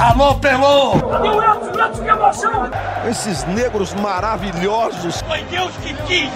Alô, 0.00 0.40
Pelô! 0.40 0.92
O 0.94 1.42
Edson? 1.42 1.78
Edson, 1.78 2.02
que 2.02 2.08
emoção! 2.08 2.70
Esses 3.06 3.44
negros 3.44 3.92
maravilhosos. 3.92 5.20
Foi 5.20 5.44
Deus 5.44 5.76
que 5.76 5.92
quis! 6.06 6.30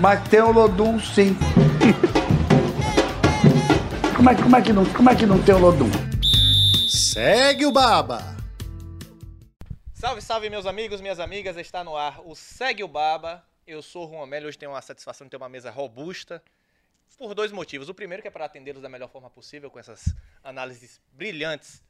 Mas 0.00 0.28
tem 0.28 0.40
o 0.40 0.50
Lodum, 0.50 0.98
sim. 0.98 1.36
como, 4.16 4.28
é, 4.28 4.34
como, 4.34 4.56
é 4.56 4.60
que 4.60 4.72
não, 4.72 4.84
como 4.92 5.08
é 5.08 5.14
que 5.14 5.24
não 5.24 5.40
tem 5.40 5.54
o 5.54 5.58
Lodum? 5.58 5.88
Segue 6.88 7.64
o 7.64 7.70
Baba! 7.70 8.18
Salve, 9.94 10.20
salve, 10.20 10.50
meus 10.50 10.66
amigos, 10.66 11.00
minhas 11.00 11.20
amigas. 11.20 11.56
Está 11.56 11.84
no 11.84 11.96
ar 11.96 12.20
o 12.24 12.34
Segue 12.34 12.82
o 12.82 12.88
Baba. 12.88 13.44
Eu 13.64 13.82
sou 13.82 14.08
o 14.08 14.10
Juan 14.10 14.26
Melo. 14.26 14.48
Hoje 14.48 14.58
tenho 14.58 14.74
a 14.74 14.82
satisfação 14.82 15.28
de 15.28 15.30
ter 15.30 15.36
uma 15.36 15.48
mesa 15.48 15.70
robusta. 15.70 16.42
Por 17.16 17.36
dois 17.36 17.52
motivos. 17.52 17.88
O 17.88 17.94
primeiro 17.94 18.20
que 18.20 18.26
é 18.26 18.32
para 18.32 18.46
atendê-los 18.46 18.82
da 18.82 18.88
melhor 18.88 19.08
forma 19.08 19.30
possível, 19.30 19.70
com 19.70 19.78
essas 19.78 20.12
análises 20.42 21.00
brilhantes 21.12 21.85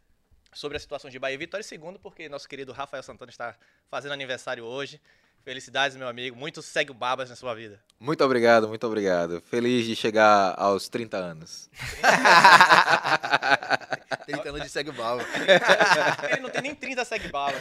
sobre 0.57 0.77
a 0.77 0.81
situação 0.81 1.11
de 1.11 1.19
Bahia 1.19 1.35
e 1.35 1.39
Vitória. 1.39 1.63
E 1.63 1.65
segundo, 1.65 1.99
porque 1.99 2.29
nosso 2.29 2.49
querido 2.49 2.73
Rafael 2.73 3.03
Santana 3.03 3.31
está 3.31 3.55
fazendo 3.89 4.13
aniversário 4.13 4.65
hoje. 4.65 5.01
Felicidades, 5.47 5.97
meu 5.97 6.09
amigo. 6.09 6.37
Muito 6.37 6.61
segue 6.61 6.91
o 6.91 6.95
babas 6.95 7.31
na 7.31 7.37
sua 7.37 7.55
vida. 7.55 7.79
Muito 8.01 8.25
obrigado, 8.25 8.67
muito 8.67 8.85
obrigado. 8.85 9.41
Feliz 9.43 9.87
de 9.87 9.95
chegar 9.95 10.57
aos 10.59 10.89
30 10.89 11.17
anos. 11.17 11.71
30 14.27 14.49
anos 14.49 14.63
de 14.63 14.69
segue 14.69 14.91
o 14.91 14.93
baba. 14.93 15.23
Ele 16.29 16.41
não 16.41 16.51
tem 16.51 16.63
nem 16.63 16.75
30 16.75 17.05
segue 17.05 17.29
baba. 17.29 17.57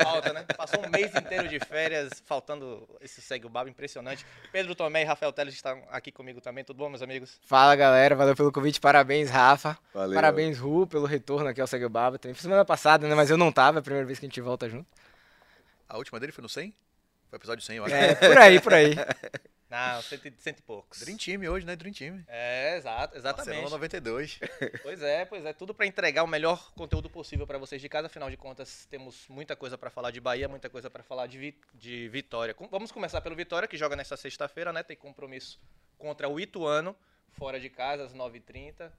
Falta, 0.00 0.32
né? 0.32 0.44
Passou 0.56 0.78
um 0.78 0.88
mês 0.88 1.12
inteiro 1.12 1.48
de 1.48 1.58
férias, 1.58 2.22
faltando 2.24 2.88
esse 3.00 3.20
segue 3.20 3.46
o 3.46 3.50
baba 3.50 3.68
impressionante. 3.68 4.24
Pedro 4.52 4.76
Tomé 4.76 5.02
e 5.02 5.04
Rafael 5.04 5.32
Teles 5.32 5.54
estão 5.54 5.82
aqui 5.90 6.12
comigo 6.12 6.40
também. 6.40 6.62
Tudo 6.62 6.76
bom, 6.76 6.88
meus 6.88 7.02
amigos? 7.02 7.40
Fala 7.44 7.74
galera, 7.74 8.14
valeu 8.14 8.36
pelo 8.36 8.52
convite, 8.52 8.80
parabéns 8.80 9.28
Rafa. 9.28 9.76
Valeu. 9.92 10.14
Parabéns 10.14 10.56
Ru 10.56 10.86
pelo 10.86 11.06
retorno 11.06 11.48
aqui 11.48 11.60
ao 11.60 11.66
Segue 11.66 11.84
o 11.84 11.90
Baba. 11.90 12.16
Também 12.16 12.36
foi 12.36 12.42
semana 12.42 12.64
passada, 12.64 13.08
né? 13.08 13.14
Mas 13.16 13.28
eu 13.28 13.36
não 13.36 13.50
tava, 13.50 13.78
é 13.78 13.80
a 13.80 13.82
primeira 13.82 14.06
vez 14.06 14.20
que 14.20 14.24
a 14.24 14.28
gente 14.28 14.40
volta 14.40 14.68
junto. 14.68 14.86
A 15.88 15.98
última 15.98 16.20
dele 16.20 16.30
foi 16.30 16.42
no 16.42 16.48
100? 16.48 16.72
Foi 17.32 17.38
episódio 17.38 17.64
100, 17.64 17.76
eu 17.78 17.84
acho. 17.86 17.94
É, 17.94 18.14
por 18.14 18.36
aí, 18.38 18.60
por 18.60 18.74
aí. 18.74 18.90
Não, 19.70 20.02
cento, 20.02 20.28
e- 20.28 20.34
cento 20.38 20.58
e 20.58 20.62
poucos. 20.62 21.00
Dream 21.00 21.16
Team 21.16 21.50
hoje, 21.50 21.64
né? 21.64 21.74
Dream 21.74 21.94
Team. 21.94 22.22
É, 22.28 22.76
exato, 22.76 23.16
exatamente. 23.16 23.46
Barcelona 23.46 23.70
92. 23.70 24.38
Pois 24.82 25.00
é, 25.02 25.24
pois 25.24 25.42
é. 25.46 25.54
Tudo 25.54 25.72
para 25.72 25.86
entregar 25.86 26.24
o 26.24 26.26
melhor 26.26 26.74
conteúdo 26.74 27.08
possível 27.08 27.46
para 27.46 27.56
vocês 27.56 27.80
de 27.80 27.88
casa. 27.88 28.06
Afinal 28.08 28.28
de 28.28 28.36
contas, 28.36 28.84
temos 28.90 29.26
muita 29.30 29.56
coisa 29.56 29.78
para 29.78 29.88
falar 29.88 30.10
de 30.10 30.20
Bahia, 30.20 30.46
muita 30.46 30.68
coisa 30.68 30.90
para 30.90 31.02
falar 31.02 31.26
de, 31.26 31.38
Vi- 31.38 31.58
de 31.72 32.06
Vitória. 32.10 32.52
Com- 32.52 32.68
Vamos 32.68 32.92
começar 32.92 33.22
pelo 33.22 33.34
Vitória, 33.34 33.66
que 33.66 33.78
joga 33.78 33.96
nesta 33.96 34.14
sexta-feira, 34.14 34.70
né? 34.74 34.82
Tem 34.82 34.94
compromisso 34.94 35.58
contra 35.96 36.28
o 36.28 36.38
Ituano, 36.38 36.94
fora 37.30 37.58
de 37.58 37.70
casa, 37.70 38.04
às 38.04 38.12
9h30. 38.12 38.92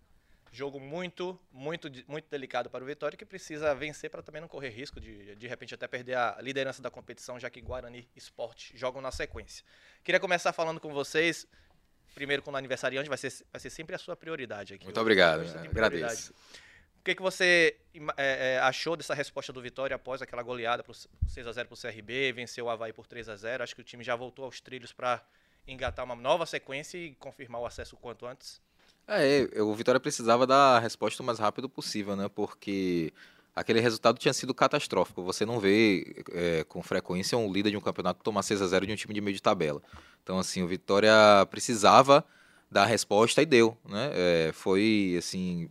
Jogo 0.54 0.80
muito, 0.80 1.40
muito, 1.52 1.90
muito 2.08 2.30
delicado 2.30 2.70
para 2.70 2.84
o 2.84 2.86
Vitória, 2.86 3.18
que 3.18 3.26
precisa 3.26 3.74
vencer 3.74 4.08
para 4.12 4.22
também 4.22 4.40
não 4.40 4.48
correr 4.48 4.70
risco 4.70 5.02
de, 5.02 5.36
de 5.36 5.48
repente, 5.48 5.74
até 5.74 5.88
perder 5.88 6.16
a 6.16 6.38
liderança 6.40 6.80
da 6.80 6.92
competição, 6.92 7.40
já 7.40 7.50
que 7.50 7.60
Guarani 7.60 8.08
e 8.16 8.20
Sport 8.20 8.70
jogam 8.76 9.02
na 9.02 9.12
sequência. 9.12 9.66
Queria 10.04 10.20
começar 10.20 10.54
falando 10.54 10.80
com 10.80 10.94
vocês, 10.94 11.48
primeiro 12.14 12.44
com 12.44 12.52
o 12.52 12.56
aniversariante, 12.56 13.10
vai 13.10 13.18
ser, 13.18 13.34
vai 13.52 13.60
ser 13.60 13.72
sempre 13.72 13.96
a 13.96 13.98
sua 13.98 14.16
prioridade 14.16 14.76
aqui. 14.76 14.86
Muito 14.86 15.02
obrigado, 15.02 15.42
agradeço. 15.58 16.32
O 17.00 17.04
que, 17.04 17.16
que 17.16 17.22
você 17.24 17.76
é, 18.16 18.54
é, 18.54 18.60
achou 18.60 18.96
dessa 18.96 19.16
resposta 19.16 19.52
do 19.52 19.60
Vitória 19.60 19.96
após 19.96 20.22
aquela 20.22 20.44
goleada 20.44 20.84
por 20.84 20.94
6x0 20.94 21.66
para 21.66 21.74
o 21.74 21.78
CRB, 21.78 22.32
venceu 22.32 22.66
o 22.66 22.70
Havaí 22.70 22.94
por 22.94 23.08
3x0? 23.08 23.62
Acho 23.62 23.74
que 23.74 23.82
o 23.82 23.84
time 23.84 24.04
já 24.04 24.16
voltou 24.16 24.46
aos 24.46 24.62
trilhos 24.62 24.94
para 24.94 25.20
engatar 25.68 26.06
uma 26.06 26.16
nova 26.16 26.46
sequência 26.46 27.00
e 27.00 27.16
confirmar 27.16 27.60
o 27.60 27.66
acesso 27.66 27.96
o 27.96 28.00
quanto 28.00 28.28
antes. 28.28 28.62
É, 29.08 29.50
eu- 29.54 29.68
o 29.70 29.76
Vitória 29.76 30.00
precisava 30.00 30.48
da 30.48 30.80
resposta 30.80 31.22
o 31.22 31.26
mais 31.26 31.40
rápido 31.40 31.68
possível, 31.70 32.16
né? 32.16 32.30
Porque 32.30 33.12
aquele 33.56 33.80
resultado 33.80 34.18
tinha 34.18 34.34
sido 34.34 34.54
catastrófico. 34.54 35.22
Você 35.24 35.46
não 35.46 35.60
vê 35.60 36.24
é, 36.32 36.64
com 36.66 36.82
frequência 36.82 37.38
um 37.38 37.52
líder 37.52 37.72
de 37.72 37.78
um 37.78 37.82
campeonato 37.82 38.24
tomar 38.24 38.44
6 38.44 38.62
a 38.62 38.68
0 38.68 38.86
de 38.88 38.94
um 38.94 38.96
time 38.96 39.14
de 39.14 39.22
meio 39.22 39.36
de 39.36 39.42
tabela. 39.42 39.82
Então, 40.24 40.40
assim, 40.40 40.64
o 40.64 40.68
Vitória 40.68 41.12
precisava 41.52 42.24
da 42.72 42.86
resposta 42.86 43.42
e 43.42 43.46
deu, 43.46 43.78
né? 43.88 44.10
É, 44.14 44.52
foi, 44.54 45.16
assim, 45.18 45.70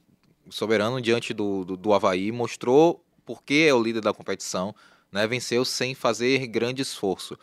soberano 0.51 1.01
diante 1.01 1.33
do, 1.35 1.65
do, 1.65 1.77
do 1.77 1.93
Havaí, 1.95 2.31
mostrou 2.31 3.03
por 3.25 3.43
que 3.43 3.67
é 3.67 3.75
o 3.75 3.83
líder 3.83 4.03
da 4.03 4.12
competição, 4.12 4.75
né? 5.11 5.27
Venceu 5.27 5.65
sem 5.65 5.95
fazer 5.95 6.47
grande 6.49 6.83
esforço. 6.83 7.37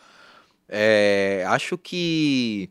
É, 0.68 1.44
acho 1.48 1.78
que 1.78 2.70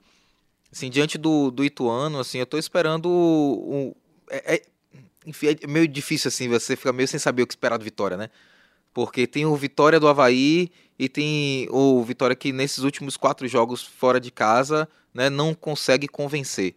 Assim, 0.71 0.91
diante 0.91 1.17
do, 1.17 1.51
do 1.51 1.65
Ituano, 1.65 2.19
assim, 2.19 2.39
eu 2.39 2.47
tô 2.47 2.59
esperando 2.59 3.09
um, 3.09 3.95
é, 4.31 4.57
é- 4.57 4.63
enfim, 5.27 5.49
é 5.63 5.67
meio 5.67 5.89
difícil, 5.89 6.29
assim, 6.29 6.49
você 6.49 6.77
fica 6.77 6.93
meio 6.93 7.09
sem 7.09 7.19
saber 7.19 7.43
o 7.43 7.47
que 7.47 7.53
esperar 7.53 7.79
do 7.79 7.85
Vitória, 7.85 8.17
né? 8.17 8.31
Porque 8.95 9.27
tem 9.27 9.47
o 9.47 9.57
Vitória 9.57 10.01
do 10.01 10.09
Havaí 10.09 10.71
e 10.99 11.09
tem 11.09 11.69
o 11.71 12.03
Vitória 12.05 12.37
que 12.37 12.53
nesses 12.53 12.79
últimos 12.85 13.17
quatro 13.17 13.47
jogos 13.49 13.83
fora 13.83 14.21
de 14.21 14.31
casa, 14.31 14.89
né, 15.15 15.31
não 15.31 15.55
consegue 15.55 16.09
convencer. 16.09 16.77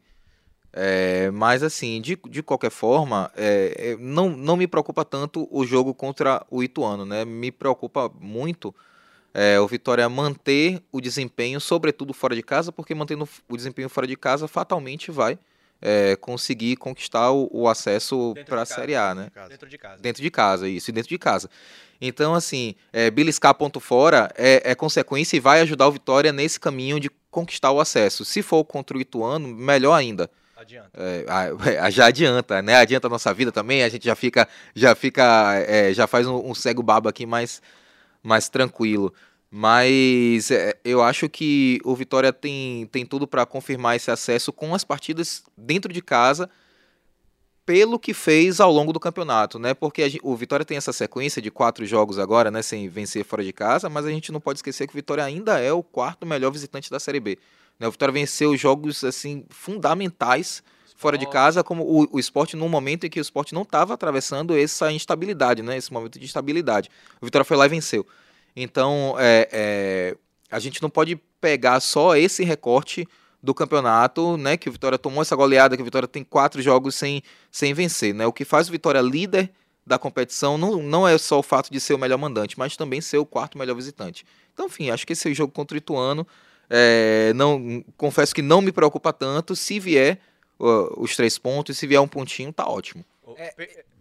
É, 0.73 1.29
mas 1.31 1.63
assim, 1.63 1.99
de, 2.01 2.17
de 2.29 2.41
qualquer 2.41 2.71
forma, 2.71 3.31
é, 3.35 3.91
é, 3.93 3.97
não, 3.97 4.29
não 4.29 4.55
me 4.55 4.67
preocupa 4.67 5.03
tanto 5.03 5.47
o 5.51 5.65
jogo 5.65 5.93
contra 5.93 6.45
o 6.49 6.63
Ituano, 6.63 7.05
né? 7.05 7.25
Me 7.25 7.51
preocupa 7.51 8.09
muito 8.19 8.73
é, 9.33 9.59
o 9.59 9.67
Vitória 9.67 10.07
manter 10.09 10.81
o 10.91 10.99
desempenho, 10.99 11.59
sobretudo 11.59 12.13
fora 12.13 12.35
de 12.35 12.43
casa, 12.43 12.71
porque 12.71 12.93
mantendo 12.93 13.27
o 13.47 13.57
desempenho 13.57 13.89
fora 13.89 14.07
de 14.07 14.15
casa, 14.15 14.47
fatalmente 14.47 15.11
vai 15.11 15.37
é, 15.81 16.15
conseguir 16.15 16.75
conquistar 16.75 17.31
o, 17.31 17.49
o 17.51 17.67
acesso 17.67 18.33
para 18.45 18.61
a 18.61 18.63
de 18.63 18.69
casa. 18.69 18.81
Série 18.81 18.95
A, 18.95 19.15
né? 19.15 19.31
Dentro 19.49 19.67
de 19.67 19.77
casa. 19.77 20.01
Dentro 20.01 20.21
de 20.21 20.31
casa, 20.31 20.69
isso, 20.69 20.91
e 20.91 20.93
dentro 20.93 21.09
de 21.09 21.17
casa. 21.17 21.49
Então, 21.99 22.33
assim, 22.33 22.75
é, 22.91 23.09
beliscar 23.09 23.53
ponto 23.53 23.79
fora 23.79 24.31
é, 24.35 24.71
é 24.71 24.75
consequência 24.75 25.37
e 25.37 25.39
vai 25.39 25.61
ajudar 25.61 25.87
o 25.87 25.91
Vitória 25.91 26.31
nesse 26.31 26.59
caminho 26.59 26.99
de 26.99 27.09
conquistar 27.29 27.71
o 27.71 27.79
acesso. 27.79 28.25
Se 28.25 28.41
for 28.41 28.63
contra 28.63 28.97
o 28.97 29.01
Ituano, 29.01 29.47
melhor 29.47 29.93
ainda. 29.93 30.29
Adianta. 30.55 30.91
É, 30.93 31.25
já 31.91 32.05
adianta, 32.05 32.61
né? 32.61 32.75
Adianta 32.75 33.07
a 33.07 33.09
nossa 33.09 33.33
vida 33.33 33.51
também, 33.51 33.83
a 33.83 33.89
gente 33.89 34.05
já 34.05 34.15
fica, 34.15 34.47
já 34.75 34.93
fica, 34.93 35.55
é, 35.67 35.93
já 35.93 36.05
faz 36.05 36.27
um, 36.27 36.49
um 36.49 36.53
cego 36.53 36.83
baba 36.83 37.09
aqui 37.09 37.25
mais, 37.25 37.61
mais 38.23 38.49
tranquilo. 38.49 39.13
Mas 39.49 40.49
é, 40.49 40.79
eu 40.83 41.03
acho 41.03 41.27
que 41.27 41.81
o 41.83 41.93
Vitória 41.93 42.31
tem, 42.31 42.85
tem 42.87 43.05
tudo 43.05 43.27
para 43.27 43.45
confirmar 43.45 43.97
esse 43.97 44.09
acesso 44.09 44.53
com 44.53 44.73
as 44.73 44.83
partidas 44.83 45.43
dentro 45.57 45.91
de 45.91 46.01
casa, 46.01 46.49
pelo 47.65 47.99
que 47.99 48.13
fez 48.13 48.59
ao 48.59 48.71
longo 48.71 48.93
do 48.93 48.99
campeonato, 48.99 49.59
né? 49.59 49.73
Porque 49.73 50.19
o 50.23 50.35
Vitória 50.35 50.65
tem 50.65 50.77
essa 50.77 50.93
sequência 50.93 51.41
de 51.41 51.51
quatro 51.51 51.85
jogos 51.85 52.17
agora, 52.17 52.49
né? 52.49 52.61
Sem 52.61 52.87
vencer 52.87 53.25
fora 53.25 53.43
de 53.43 53.51
casa, 53.51 53.89
mas 53.89 54.05
a 54.05 54.09
gente 54.09 54.31
não 54.31 54.39
pode 54.39 54.59
esquecer 54.59 54.87
que 54.87 54.93
o 54.93 54.95
Vitória 54.95 55.23
ainda 55.23 55.59
é 55.59 55.71
o 55.73 55.83
quarto 55.83 56.25
melhor 56.25 56.51
visitante 56.51 56.89
da 56.89 56.99
Série 56.99 57.19
B. 57.19 57.37
né? 57.79 57.87
O 57.87 57.91
Vitória 57.91 58.13
venceu 58.13 58.55
jogos 58.55 59.03
assim 59.03 59.45
fundamentais 59.49 60.63
fora 61.01 61.17
de 61.17 61.25
casa, 61.25 61.63
como 61.63 61.83
o, 61.83 62.07
o 62.11 62.19
esporte 62.19 62.55
num 62.55 62.69
momento 62.69 63.07
em 63.07 63.09
que 63.09 63.19
o 63.19 63.21
esporte 63.21 63.55
não 63.55 63.63
estava 63.63 63.95
atravessando 63.95 64.55
essa 64.55 64.91
instabilidade, 64.91 65.63
né? 65.63 65.75
Esse 65.75 65.91
momento 65.91 66.19
de 66.19 66.25
instabilidade. 66.25 66.91
O 67.19 67.25
Vitória 67.25 67.43
foi 67.43 67.57
lá 67.57 67.65
e 67.65 67.69
venceu. 67.69 68.05
Então, 68.55 69.15
é, 69.17 69.49
é, 69.51 70.17
a 70.51 70.59
gente 70.59 70.79
não 70.79 70.91
pode 70.91 71.15
pegar 71.41 71.79
só 71.79 72.15
esse 72.15 72.43
recorte 72.43 73.07
do 73.41 73.51
campeonato, 73.51 74.37
né? 74.37 74.55
Que 74.55 74.69
o 74.69 74.71
Vitória 74.71 74.95
tomou 74.95 75.23
essa 75.23 75.35
goleada, 75.35 75.75
que 75.75 75.81
o 75.81 75.85
Vitória 75.85 76.07
tem 76.07 76.23
quatro 76.23 76.61
jogos 76.61 76.93
sem, 76.93 77.23
sem 77.51 77.73
vencer, 77.73 78.13
né? 78.13 78.27
O 78.27 78.31
que 78.31 78.45
faz 78.45 78.69
o 78.69 78.71
Vitória 78.71 79.01
líder 79.01 79.49
da 79.83 79.97
competição 79.97 80.55
não, 80.55 80.83
não 80.83 81.07
é 81.07 81.17
só 81.17 81.39
o 81.39 81.43
fato 81.43 81.71
de 81.71 81.79
ser 81.79 81.95
o 81.95 81.97
melhor 81.97 82.19
mandante, 82.19 82.59
mas 82.59 82.77
também 82.77 83.01
ser 83.01 83.17
o 83.17 83.25
quarto 83.25 83.57
melhor 83.57 83.73
visitante. 83.73 84.23
Então, 84.53 84.67
enfim, 84.67 84.91
acho 84.91 85.07
que 85.07 85.13
esse 85.13 85.33
jogo 85.33 85.51
contra 85.51 85.73
o 85.73 85.79
Ituano, 85.79 86.27
é, 86.69 87.33
não, 87.33 87.83
confesso 87.97 88.35
que 88.35 88.43
não 88.43 88.61
me 88.61 88.71
preocupa 88.71 89.11
tanto. 89.11 89.55
Se 89.55 89.79
vier 89.79 90.19
ó, 90.61 90.93
os 91.01 91.15
três 91.15 91.37
pontos, 91.37 91.77
se 91.77 91.87
vier 91.87 91.99
um 91.99 92.07
pontinho, 92.07 92.53
tá 92.53 92.67
ótimo. 92.67 93.03
É, 93.37 93.53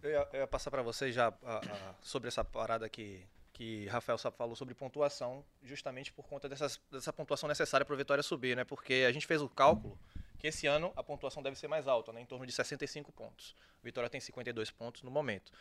Eu 0.03 0.09
ia, 0.09 0.27
eu 0.33 0.39
ia 0.41 0.47
passar 0.47 0.69
para 0.71 0.81
vocês 0.81 1.13
já 1.15 1.27
a- 1.27 1.57
a- 1.57 1.95
sobre 2.01 2.27
essa 2.27 2.43
parada 2.43 2.89
que, 2.89 3.21
que 3.53 3.85
Rafael 3.87 4.17
Sapo 4.17 4.37
falou 4.37 4.55
sobre 4.55 4.73
pontuação, 4.73 5.43
justamente 5.63 6.11
por 6.11 6.25
conta 6.27 6.49
dessas, 6.49 6.79
dessa 6.91 7.13
pontuação 7.13 7.47
necessária 7.47 7.85
para 7.85 7.93
o 7.93 7.97
Vitória 7.97 8.23
subir, 8.23 8.55
né? 8.55 8.63
Porque 8.63 9.05
a 9.07 9.11
gente 9.11 9.25
fez 9.27 9.41
o 9.41 9.47
cálculo 9.49 9.97
que 10.39 10.47
esse 10.47 10.65
ano 10.67 10.91
a 10.95 11.03
pontuação 11.03 11.41
deve 11.43 11.55
ser 11.57 11.67
mais 11.67 11.87
alta, 11.87 12.11
né? 12.11 12.19
Em 12.21 12.25
torno 12.25 12.45
de 12.47 12.51
65 12.51 13.11
pontos. 13.11 13.55
O 13.81 13.85
Vitória 13.85 14.09
tem 14.09 14.19
52 14.19 14.71
pontos 14.71 15.03
no 15.03 15.11
momento. 15.11 15.51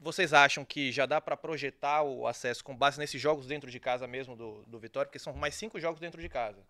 Vocês 0.00 0.32
acham 0.32 0.64
que 0.64 0.92
já 0.92 1.06
dá 1.06 1.20
para 1.20 1.36
projetar 1.36 2.02
o 2.02 2.26
acesso 2.26 2.62
com 2.62 2.74
base 2.76 2.98
nesses 3.00 3.20
jogos 3.20 3.46
dentro 3.46 3.68
de 3.68 3.80
casa 3.80 4.06
mesmo 4.06 4.36
do, 4.36 4.62
do 4.64 4.78
Vitória? 4.78 5.06
Porque 5.08 5.18
são 5.18 5.32
mais 5.32 5.56
cinco 5.56 5.80
jogos 5.80 5.98
dentro 6.00 6.20
de 6.22 6.28
casa. 6.28 6.62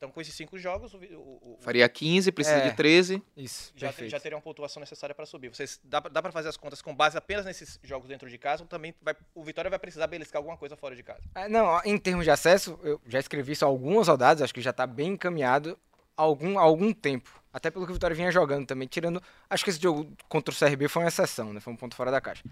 Então, 0.00 0.10
com 0.10 0.18
esses 0.18 0.32
cinco 0.34 0.58
jogos, 0.58 0.94
o, 0.94 0.96
o- 0.96 1.56
o- 1.58 1.58
Faria 1.60 1.86
15, 1.86 2.32
precisa 2.32 2.56
É. 2.56 2.70
de 2.70 2.74
13. 2.74 3.22
Isso, 3.36 3.70
já, 3.76 3.88
perfeito. 3.88 4.10
já 4.10 4.18
teria 4.18 4.34
uma 4.34 4.40
pontuação 4.40 4.80
necessária 4.80 5.14
para 5.14 5.26
subir. 5.26 5.50
Vocês 5.54 5.78
dá, 5.84 6.00
dá 6.00 6.22
para 6.22 6.32
fazer 6.32 6.48
as 6.48 6.56
contas 6.56 6.80
com 6.80 6.94
base 6.96 7.18
apenas 7.18 7.44
nesses 7.44 7.78
jogos 7.84 8.08
dentro 8.08 8.26
de 8.30 8.38
casa 8.38 8.62
ou 8.62 8.66
também 8.66 8.94
vai, 9.02 9.14
o 9.34 9.44
Vitória 9.44 9.68
vai 9.68 9.78
precisar 9.78 10.06
beliscar 10.06 10.38
alguma 10.38 10.56
coisa 10.56 10.74
fora 10.74 10.96
de 10.96 11.02
casa? 11.02 11.20
Ah, 11.34 11.50
Não, 11.50 11.78
em 11.84 11.98
termos 11.98 12.24
de 12.24 12.30
acesso, 12.30 12.80
eu 12.82 12.98
já 13.06 13.18
escrevi 13.18 13.52
isso 13.52 13.62
há 13.62 13.68
algumas 13.68 14.08
rodadas, 14.08 14.40
acho 14.40 14.54
que 14.54 14.62
já 14.62 14.72
tá 14.72 14.86
bem 14.86 15.08
encaminhado 15.12 15.78
há 16.16 16.22
algum, 16.22 16.58
há 16.58 16.62
algum 16.62 16.94
tempo. 16.94 17.38
Até 17.52 17.70
pelo 17.70 17.84
que 17.84 17.90
o 17.90 17.94
Vitória 17.94 18.16
vinha 18.16 18.32
jogando 18.32 18.64
também, 18.66 18.88
tirando. 18.88 19.22
Acho 19.50 19.62
que 19.64 19.68
esse 19.68 19.82
jogo 19.82 20.10
contra 20.30 20.54
o 20.54 20.56
CRB 20.56 20.88
foi 20.88 21.02
uma 21.02 21.08
exceção, 21.08 21.52
né? 21.52 21.60
Foi 21.60 21.74
um 21.74 21.76
ponto 21.76 21.94
fora 21.94 22.10
da 22.10 22.22
caixa. 22.22 22.42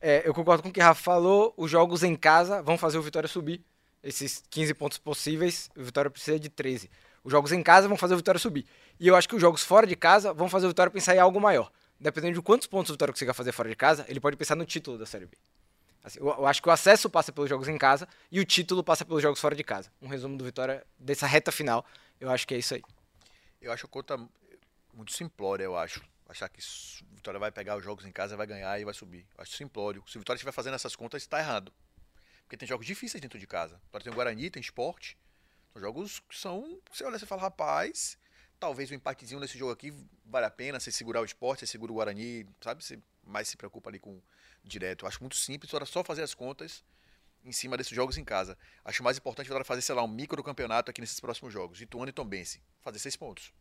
É, 0.00 0.22
eu 0.26 0.32
concordo 0.32 0.62
com 0.62 0.70
o 0.70 0.72
que 0.72 0.80
o 0.80 0.82
Rafa 0.82 1.02
falou. 1.02 1.52
Os 1.56 1.70
jogos 1.70 2.02
em 2.02 2.16
casa 2.16 2.62
vão 2.62 2.78
fazer 2.78 2.96
o 2.96 3.02
Vitória 3.02 3.28
subir. 3.28 3.62
Esses 4.04 4.44
15 4.50 4.74
pontos 4.74 4.98
possíveis, 4.98 5.70
o 5.74 5.82
Vitória 5.82 6.10
precisa 6.10 6.38
de 6.38 6.50
13. 6.50 6.90
Os 7.24 7.32
jogos 7.32 7.52
em 7.52 7.62
casa 7.62 7.88
vão 7.88 7.96
fazer 7.96 8.12
o 8.12 8.18
Vitória 8.18 8.38
subir. 8.38 8.66
E 9.00 9.08
eu 9.08 9.16
acho 9.16 9.26
que 9.26 9.34
os 9.34 9.40
jogos 9.40 9.62
fora 9.62 9.86
de 9.86 9.96
casa 9.96 10.34
vão 10.34 10.46
fazer 10.46 10.66
o 10.66 10.68
Vitória 10.68 10.90
pensar 10.92 11.16
em 11.16 11.18
algo 11.18 11.40
maior. 11.40 11.72
Dependendo 11.98 12.34
de 12.34 12.42
quantos 12.42 12.66
pontos 12.66 12.90
o 12.90 12.92
Vitória 12.92 13.14
consiga 13.14 13.32
fazer 13.32 13.52
fora 13.52 13.68
de 13.68 13.74
casa, 13.74 14.04
ele 14.06 14.20
pode 14.20 14.36
pensar 14.36 14.56
no 14.56 14.66
título 14.66 14.98
da 14.98 15.06
Série 15.06 15.24
B. 15.24 15.38
Assim, 16.02 16.18
eu, 16.20 16.26
eu 16.26 16.46
acho 16.46 16.60
que 16.60 16.68
o 16.68 16.70
acesso 16.70 17.08
passa 17.08 17.32
pelos 17.32 17.48
jogos 17.48 17.66
em 17.66 17.78
casa 17.78 18.06
e 18.30 18.38
o 18.38 18.44
título 18.44 18.84
passa 18.84 19.06
pelos 19.06 19.22
jogos 19.22 19.40
fora 19.40 19.56
de 19.56 19.64
casa. 19.64 19.90
Um 20.02 20.06
resumo 20.06 20.36
do 20.36 20.44
Vitória 20.44 20.86
dessa 20.98 21.26
reta 21.26 21.50
final, 21.50 21.82
eu 22.20 22.30
acho 22.30 22.46
que 22.46 22.54
é 22.54 22.58
isso 22.58 22.74
aí. 22.74 22.82
Eu 23.58 23.72
acho 23.72 23.86
a 23.86 23.88
conta 23.88 24.18
muito 24.92 25.14
simplória, 25.14 25.64
eu 25.64 25.78
acho. 25.78 26.02
Achar 26.28 26.50
que 26.50 26.60
Vitória 27.14 27.40
vai 27.40 27.50
pegar 27.50 27.74
os 27.76 27.82
jogos 27.82 28.04
em 28.04 28.12
casa, 28.12 28.36
vai 28.36 28.46
ganhar 28.46 28.78
e 28.78 28.84
vai 28.84 28.92
subir. 28.92 29.26
Acho 29.38 29.56
simplório. 29.56 30.04
Se 30.06 30.18
o 30.18 30.20
Vitória 30.20 30.36
estiver 30.36 30.52
fazendo 30.52 30.74
essas 30.74 30.94
contas, 30.94 31.22
está 31.22 31.38
errado. 31.38 31.72
Porque 32.44 32.56
tem 32.56 32.68
jogos 32.68 32.86
difíceis 32.86 33.20
dentro 33.20 33.38
de 33.38 33.46
casa. 33.46 33.80
Vitória 33.84 34.04
tem 34.04 34.12
o 34.12 34.16
Guarani, 34.16 34.50
tem 34.50 34.60
esporte. 34.60 35.18
São 35.72 35.82
jogos 35.82 36.20
que 36.20 36.36
são. 36.36 36.80
Você 36.92 37.04
olha 37.04 37.16
e 37.16 37.20
fala, 37.20 37.42
rapaz, 37.42 38.16
talvez 38.60 38.90
o 38.90 38.94
empatezinho 38.94 39.40
nesse 39.40 39.58
jogo 39.58 39.72
aqui 39.72 39.92
vale 40.24 40.46
a 40.46 40.50
pena. 40.50 40.78
Você 40.78 40.92
segurar 40.92 41.20
o 41.20 41.24
esporte, 41.24 41.60
você 41.60 41.66
segura 41.66 41.92
o 41.92 41.96
Guarani, 41.96 42.46
sabe? 42.60 42.84
Você 42.84 42.98
mais 43.22 43.48
se 43.48 43.56
preocupa 43.56 43.90
ali 43.90 43.98
com 43.98 44.20
direto. 44.62 45.04
Eu 45.04 45.08
acho 45.08 45.20
muito 45.20 45.36
simples, 45.36 45.72
era 45.72 45.86
só 45.86 46.04
fazer 46.04 46.22
as 46.22 46.34
contas 46.34 46.84
em 47.44 47.52
cima 47.52 47.76
desses 47.76 47.94
jogos 47.94 48.16
em 48.16 48.24
casa. 48.24 48.56
Acho 48.84 49.02
mais 49.02 49.18
importante 49.18 49.46
Vitória 49.46 49.64
fazer, 49.64 49.82
sei 49.82 49.94
lá, 49.94 50.02
um 50.02 50.08
micro 50.08 50.42
campeonato 50.42 50.90
aqui 50.90 51.00
nesses 51.00 51.20
próximos 51.20 51.52
jogos. 51.52 51.80
Ituano 51.80 52.08
e 52.08 52.12
Tombense. 52.12 52.62
Fazer 52.80 52.98
seis 52.98 53.16
pontos. 53.16 53.52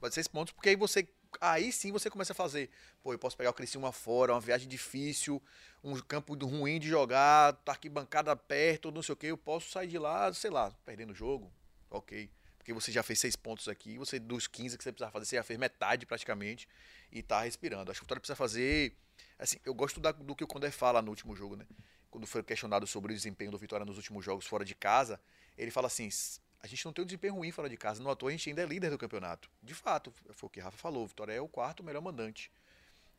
Fazer 0.00 0.14
seis 0.14 0.28
pontos, 0.28 0.52
porque 0.52 0.70
aí 0.70 0.76
você. 0.76 1.06
Aí 1.40 1.70
sim 1.72 1.92
você 1.92 2.10
começa 2.10 2.32
a 2.32 2.36
fazer. 2.36 2.70
Pô, 3.02 3.12
eu 3.12 3.18
posso 3.18 3.36
pegar 3.36 3.50
o 3.50 3.54
Criciúma 3.54 3.92
fora, 3.92 4.32
uma 4.32 4.40
viagem 4.40 4.68
difícil, 4.68 5.42
um 5.82 5.98
campo 6.00 6.34
ruim 6.46 6.78
de 6.80 6.88
jogar, 6.88 7.52
tá 7.64 7.72
arquibancada 7.72 8.34
perto, 8.34 8.90
não 8.90 9.02
sei 9.02 9.12
o 9.12 9.16
que. 9.16 9.26
Eu 9.26 9.38
posso 9.38 9.70
sair 9.70 9.88
de 9.88 9.98
lá, 9.98 10.32
sei 10.32 10.50
lá, 10.50 10.70
perdendo 10.84 11.10
o 11.12 11.14
jogo. 11.14 11.52
Ok. 11.90 12.30
Porque 12.58 12.72
você 12.72 12.92
já 12.92 13.02
fez 13.02 13.18
seis 13.18 13.36
pontos 13.36 13.68
aqui, 13.68 13.96
você 13.96 14.18
dos 14.18 14.46
15 14.46 14.76
que 14.76 14.84
você 14.84 14.92
precisava 14.92 15.12
fazer, 15.12 15.24
você 15.26 15.36
já 15.36 15.42
fez 15.42 15.58
metade 15.58 16.04
praticamente 16.04 16.68
e 17.10 17.22
tá 17.22 17.42
respirando. 17.42 17.90
Acho 17.90 18.00
que 18.00 18.04
o 18.04 18.06
Vitória 18.06 18.20
precisa 18.20 18.36
fazer. 18.36 18.94
Assim, 19.38 19.56
eu 19.64 19.72
gosto 19.72 19.98
da- 20.00 20.12
do 20.12 20.34
que 20.36 20.44
o 20.44 20.46
Condé 20.46 20.70
fala 20.70 21.00
no 21.00 21.10
último 21.10 21.34
jogo, 21.34 21.56
né? 21.56 21.66
Quando 22.10 22.26
foi 22.26 22.42
questionado 22.42 22.86
sobre 22.86 23.12
o 23.12 23.14
desempenho 23.16 23.50
do 23.50 23.58
Vitória 23.58 23.86
nos 23.86 23.96
últimos 23.96 24.24
jogos 24.24 24.46
fora 24.46 24.64
de 24.64 24.74
casa, 24.74 25.18
ele 25.56 25.70
fala 25.70 25.86
assim: 25.86 26.06
"S- 26.08 26.40
a 26.62 26.66
gente 26.66 26.84
não 26.84 26.92
tem 26.92 27.02
um 27.02 27.06
desempenho 27.06 27.34
ruim 27.34 27.50
fora 27.50 27.68
de 27.68 27.76
casa, 27.76 28.02
no 28.02 28.10
ator 28.10 28.28
a 28.28 28.32
gente 28.32 28.48
ainda 28.48 28.62
é 28.62 28.66
líder 28.66 28.90
do 28.90 28.98
campeonato. 28.98 29.50
De 29.62 29.74
fato, 29.74 30.12
foi 30.32 30.46
o 30.46 30.50
que 30.50 30.60
Rafa 30.60 30.76
falou: 30.76 31.06
Vitória 31.06 31.32
é 31.32 31.40
o 31.40 31.48
quarto 31.48 31.82
melhor 31.82 32.02
mandante. 32.02 32.50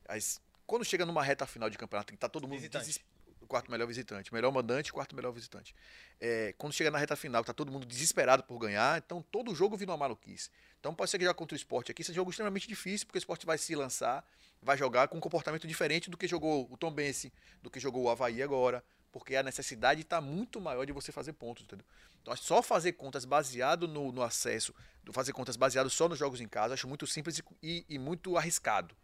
Mas 0.08 0.40
quando 0.68 0.86
chega 0.86 1.06
numa 1.06 1.24
reta 1.24 1.46
final 1.46 1.70
de 1.70 1.78
campeonato, 1.78 2.14
que 2.14 2.18
tá 2.18 2.30
todo 2.30 2.48
mundo 2.48 2.58
Visitante. 2.60 3.04
o 3.42 3.48
quarto 3.48 3.72
melhor 3.72 3.88
visitante, 3.88 4.34
melhor 4.34 4.52
mandante, 4.52 4.94
quarto 4.94 5.16
melhor 5.16 5.32
visitante. 5.32 5.76
É, 6.20 6.54
quando 6.58 6.74
chega 6.74 6.92
na 6.92 6.98
reta 6.98 7.16
final, 7.16 7.44
que 7.44 7.48
tá 7.48 7.54
todo 7.54 7.72
mundo 7.72 7.86
desesperado 7.86 8.44
por 8.44 8.58
ganhar, 8.60 8.98
então 8.98 9.22
todo 9.22 9.54
jogo 9.56 9.76
vira 9.76 9.92
uma 9.92 9.98
maluquice. 9.98 10.50
Então 10.80 10.94
pode 10.94 11.10
ser 11.10 11.18
que 11.18 11.26
já 11.26 11.34
contra 11.34 11.56
o 11.56 11.58
esporte 11.58 11.92
aqui 11.92 12.04
seja 12.04 12.14
um 12.14 12.22
jogo 12.22 12.30
extremamente 12.30 12.68
difícil, 12.68 13.08
porque 13.08 13.18
o 13.18 13.20
esporte 13.20 13.46
vai 13.46 13.58
se 13.58 13.76
lançar, 13.76 14.26
vai 14.62 14.78
jogar 14.78 15.08
com 15.08 15.18
um 15.18 15.20
comportamento 15.20 15.68
diferente 15.68 16.10
do 16.10 16.18
que 16.18 16.28
jogou 16.28 16.68
o 16.72 16.78
Tom 16.78 16.92
Bense, 16.92 17.34
do 17.62 17.70
que 17.70 17.80
jogou 17.80 18.04
o 18.04 18.10
Havaí 18.10 18.42
agora, 18.42 18.84
porque 19.12 19.36
a 19.36 19.44
necessidade 19.44 20.02
está 20.02 20.22
muito 20.22 20.60
maior 20.62 20.86
de 20.86 20.92
você 20.92 21.12
fazer 21.12 21.34
pontos, 21.34 21.64
entendeu? 21.64 21.86
Então 22.22 22.36
só 22.38 22.62
fazer 22.62 22.94
contas 22.94 23.26
baseado 23.26 23.88
no, 23.88 24.12
no 24.12 24.22
acesso, 24.22 24.74
fazer 25.12 25.34
contas 25.34 25.56
baseado 25.58 25.90
só 25.90 26.08
nos 26.08 26.18
jogos 26.20 26.40
em 26.40 26.48
casa, 26.48 26.74
acho 26.76 26.88
muito 26.88 27.06
simples 27.08 27.42
e, 27.62 27.86
e- 27.90 28.00
muito 28.00 28.38
arriscado. 28.38 28.96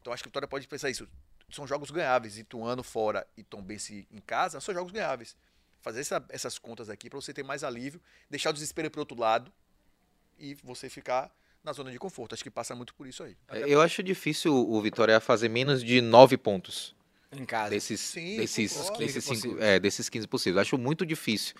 Então 0.00 0.12
acho 0.12 0.22
que 0.22 0.28
o 0.28 0.30
Vitória 0.30 0.46
pode 0.46 0.68
pensar 0.68 0.90
isso. 0.90 1.08
São 1.50 1.66
jogos 1.66 1.90
ganháveis, 1.90 2.36
Ituano 2.38 2.82
fora 2.82 3.26
e 3.36 3.42
Tombense 3.42 4.06
em 4.10 4.20
casa, 4.20 4.60
são 4.60 4.74
jogos 4.74 4.92
ganháveis. 4.92 5.36
Fazer 5.80 6.00
essa- 6.00 6.24
essas 6.28 6.58
contas 6.58 6.88
aqui 6.90 7.08
para 7.08 7.20
você 7.20 7.32
ter 7.32 7.42
mais 7.42 7.64
alívio, 7.64 8.00
deixar 8.30 8.50
o 8.50 8.52
desespero 8.52 8.90
para 8.90 9.00
outro 9.00 9.18
lado 9.18 9.52
e 10.38 10.54
você 10.62 10.88
ficar 10.88 11.34
na 11.64 11.72
zona 11.72 11.90
de 11.90 11.98
conforto. 11.98 12.34
Acho 12.34 12.42
que 12.44 12.50
passa 12.50 12.74
muito 12.74 12.94
por 12.94 13.06
isso 13.06 13.22
aí. 13.24 13.36
É, 13.48 13.62
Eu 13.68 13.80
acho 13.80 14.02
difícil 14.02 14.54
o 14.54 14.80
Vitória 14.82 15.18
fazer 15.20 15.48
menos 15.48 15.82
de 15.82 16.00
9 16.00 16.36
pontos. 16.36 16.94
Em 17.32 17.44
casa. 17.44 17.70
desses, 17.70 18.00
Sim, 18.00 18.36
desses, 18.36 18.72
concordo. 18.72 18.98
desses, 18.98 19.24
15 19.24 19.26
cinco, 19.26 19.54
possíveis. 19.54 19.64
é, 19.70 19.78
desses 19.80 20.08
15 20.08 20.28
possíveis. 20.28 20.60
Acho 20.62 20.78
muito 20.78 21.04
difícil. 21.04 21.54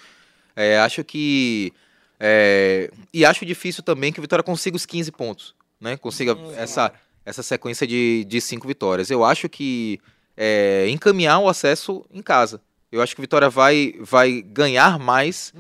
É, 0.54 0.78
acho 0.78 1.02
que. 1.04 1.72
é, 2.18 2.90
e 3.12 3.24
acho 3.24 3.44
difícil 3.44 3.82
também 3.82 4.12
que 4.12 4.18
o 4.18 4.22
Vitória 4.22 4.42
consiga 4.42 4.76
os 4.76 4.86
15 4.86 5.12
pontos. 5.12 5.54
Né? 5.80 5.96
Consiga 5.96 6.34
Hum, 6.34 6.52
essa, 6.56 6.92
essa 7.24 7.42
sequência 7.42 7.86
de, 7.86 8.24
de 8.26 8.40
cinco 8.40 8.66
vitórias. 8.66 9.10
Eu 9.10 9.22
acho 9.24 9.48
que 9.48 9.98
é, 10.36 10.86
encaminhar 10.88 11.38
o 11.40 11.48
acesso 11.48 12.06
em 12.10 12.22
casa. 12.22 12.60
Eu 12.96 13.02
acho 13.02 13.14
que 13.14 13.20
o 13.20 13.22
Vitória 13.22 13.48
vai, 13.50 13.94
vai 14.00 14.40
ganhar 14.43 14.98
mais 14.98 15.52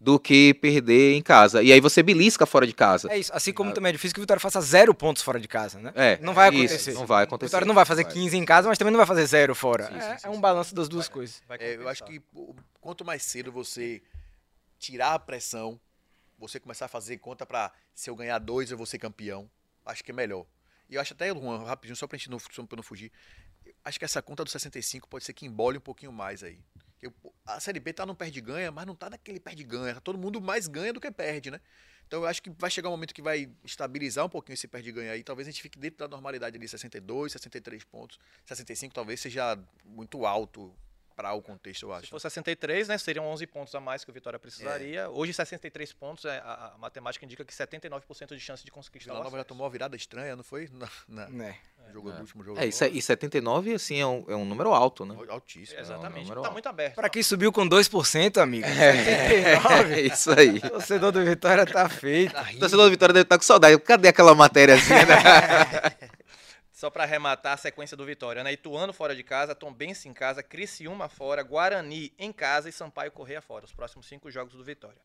do 0.00 0.18
que 0.18 0.54
perder 0.54 1.14
em 1.14 1.22
casa. 1.22 1.62
E 1.62 1.72
aí 1.72 1.80
você 1.80 2.02
belisca 2.02 2.46
fora 2.46 2.66
de 2.66 2.72
casa. 2.72 3.10
É 3.12 3.18
isso. 3.18 3.32
Assim 3.34 3.52
como 3.52 3.72
também 3.72 3.90
é 3.90 3.92
difícil 3.92 4.14
que 4.14 4.20
o 4.20 4.22
Vitória 4.22 4.40
faça 4.40 4.60
zero 4.60 4.94
pontos 4.94 5.22
fora 5.22 5.40
de 5.40 5.48
casa, 5.48 5.78
né? 5.80 5.92
É, 5.94 6.18
Não 6.18 6.32
vai 6.32 6.50
isso, 6.50 6.64
acontecer. 6.74 6.92
não 6.94 7.06
vai 7.06 7.24
O 7.24 7.26
acontecer. 7.26 7.48
Vitória 7.48 7.66
não 7.66 7.74
vai 7.74 7.84
fazer 7.84 8.04
15 8.04 8.36
em 8.36 8.44
casa, 8.44 8.68
mas 8.68 8.78
também 8.78 8.92
não 8.92 8.98
vai 8.98 9.06
fazer 9.06 9.26
zero 9.26 9.54
fora. 9.54 9.86
Sim, 9.88 9.96
é, 9.96 10.00
sim, 10.12 10.18
sim, 10.18 10.26
é 10.26 10.30
um 10.30 10.40
balanço 10.40 10.74
das 10.74 10.88
duas 10.88 11.08
coisas. 11.08 11.42
Vai 11.48 11.58
É, 11.60 11.76
eu 11.76 11.88
acho 11.88 12.04
que 12.04 12.22
o- 12.34 12.54
quanto 12.80 13.04
mais 13.04 13.22
cedo 13.22 13.50
você 13.50 14.00
tirar 14.78 15.14
a 15.14 15.18
pressão, 15.18 15.80
você 16.38 16.60
começar 16.60 16.84
a 16.86 16.88
fazer 16.88 17.18
conta 17.18 17.44
pra 17.46 17.72
se 17.94 18.10
eu 18.10 18.14
ganhar 18.16 18.38
dois 18.38 18.70
eu 18.70 18.76
vou 18.76 18.86
ser 18.86 18.98
campeão, 18.98 19.48
acho 19.84 20.04
que 20.04 20.10
é 20.10 20.14
melhor. 20.14 20.44
E 20.88 20.94
eu 20.96 21.00
acho 21.00 21.14
até, 21.14 21.28
Juan, 21.30 21.64
rapidinho, 21.64 21.96
só 21.96 22.06
pra 22.06 22.18
gente 22.18 22.30
não, 22.30 22.38
pra 22.38 22.76
não 22.76 22.82
fugir, 22.82 23.10
acho 23.84 23.98
que 23.98 24.04
essa 24.04 24.20
conta 24.20 24.44
do 24.44 24.50
65 24.50 25.08
pode 25.08 25.24
ser 25.24 25.32
que 25.32 25.46
embole 25.46 25.78
um 25.78 25.80
pouquinho 25.80 26.12
mais 26.12 26.42
aí. 26.42 26.58
Eu- 27.04 27.12
a 27.46 27.60
Série 27.60 27.78
B 27.80 27.92
tá 27.92 28.04
no 28.06 28.14
perde-ganha, 28.14 28.70
mas 28.72 28.86
não 28.86 28.94
tá 28.94 29.10
naquele 29.10 29.38
perde-ganha. 29.40 29.94
Tá 29.94 30.00
todo 30.00 30.18
mundo 30.18 30.40
mais 30.40 30.66
ganha 30.66 30.92
do 30.92 31.00
que 31.00 31.10
perde, 31.10 31.50
né? 31.50 31.60
Então 32.06 32.20
eu 32.22 32.26
acho 32.26 32.42
que 32.42 32.50
vai 32.50 32.70
chegar 32.70 32.88
um 32.88 32.92
momento 32.92 33.14
que 33.14 33.22
vai 33.22 33.50
estabilizar 33.64 34.24
um 34.24 34.28
pouquinho 34.28 34.54
esse 34.54 34.68
perde-ganha 34.68 35.12
aí. 35.12 35.22
Talvez 35.22 35.48
a 35.48 35.50
gente 35.50 35.62
fique 35.62 35.78
dentro 35.78 35.98
da 35.98 36.08
normalidade 36.08 36.56
ali, 36.56 36.66
62, 36.68 37.32
63 37.32 37.82
pontos. 37.84 38.18
65 38.44 38.94
talvez 38.94 39.20
seja 39.20 39.58
muito 39.84 40.24
alto 40.26 40.74
para 41.16 41.32
o 41.32 41.40
contexto, 41.40 41.84
eu 41.84 41.90
Se 41.90 41.94
acho. 42.00 42.10
for 42.10 42.18
63, 42.20 42.88
né, 42.88 42.98
seriam 42.98 43.24
11 43.26 43.46
pontos 43.46 43.72
a 43.76 43.78
mais 43.80 44.04
que 44.04 44.10
o 44.10 44.12
Vitória 44.14 44.36
precisaria. 44.36 45.08
Hoje, 45.10 45.32
63 45.32 45.92
pontos, 45.92 46.24
é, 46.24 46.38
a, 46.38 46.72
a 46.74 46.78
matemática 46.78 47.24
indica 47.24 47.44
que 47.44 47.54
79% 47.54 48.34
de 48.34 48.40
chance 48.40 48.64
de 48.64 48.70
conquistar 48.72 49.12
Vila 49.12 49.20
o 49.20 49.22
Nova 49.24 49.36
já 49.36 49.44
tomou 49.44 49.64
uma 49.64 49.70
virada 49.70 49.94
estranha, 49.94 50.34
não 50.34 50.42
foi? 50.42 50.68
Na, 50.74 50.88
na- 51.06 51.28
Né? 51.28 51.56
No 51.86 51.92
jogo 51.92 52.10
do 52.12 52.20
último 52.20 52.42
jogo. 52.44 52.58
É, 52.60 52.66
e 52.66 52.72
se- 52.72 52.88
e 52.88 53.00
79, 53.02 53.74
assim, 53.74 54.00
é 54.00 54.06
um, 54.06 54.24
é 54.28 54.34
um 54.36 54.44
número 54.44 54.72
alto, 54.72 55.04
né? 55.04 55.16
Altíssimo. 55.28 55.78
Exatamente, 55.80 56.22
número 56.24 56.40
tá 56.42 56.48
alto. 56.48 56.52
muito 56.52 56.68
aberto. 56.68 56.94
Pra 56.94 57.08
quem 57.08 57.22
subiu 57.22 57.52
com 57.52 57.68
2%, 57.68 58.38
amigo. 58.40 58.66
É 59.94 60.00
isso 60.00 60.30
aí. 60.38 60.58
O 60.58 60.70
torcedor 60.70 61.12
do 61.12 61.24
Vitória 61.24 61.64
tá 61.66 61.88
feito. 61.88 62.34
O 62.36 62.58
torcedor 62.58 62.86
do 62.86 62.90
Vitória 62.90 63.12
deve 63.12 63.24
estar 63.24 63.38
com 63.38 63.44
saudade. 63.44 63.78
Cadê 63.80 64.08
aquela 64.08 64.34
matériazinha, 64.34 65.04
né? 65.06 65.14
Só 66.72 66.90
pra 66.90 67.04
arrematar 67.04 67.54
a 67.54 67.56
sequência 67.56 67.96
do 67.96 68.04
Vitória, 68.04 68.42
né? 68.44 68.52
Ituano 68.52 68.92
fora 68.92 69.14
de 69.14 69.22
casa, 69.22 69.54
Tombense 69.54 70.08
em 70.08 70.12
casa, 70.12 70.42
Criciúma 70.42 71.08
fora, 71.08 71.42
Guarani 71.42 72.12
em 72.18 72.32
casa 72.32 72.68
e 72.68 72.72
Sampaio 72.72 73.10
Correia 73.12 73.40
fora. 73.40 73.64
Os 73.64 73.72
próximos 73.72 74.06
cinco 74.06 74.30
jogos 74.30 74.54
do 74.54 74.64
Vitória. 74.64 74.98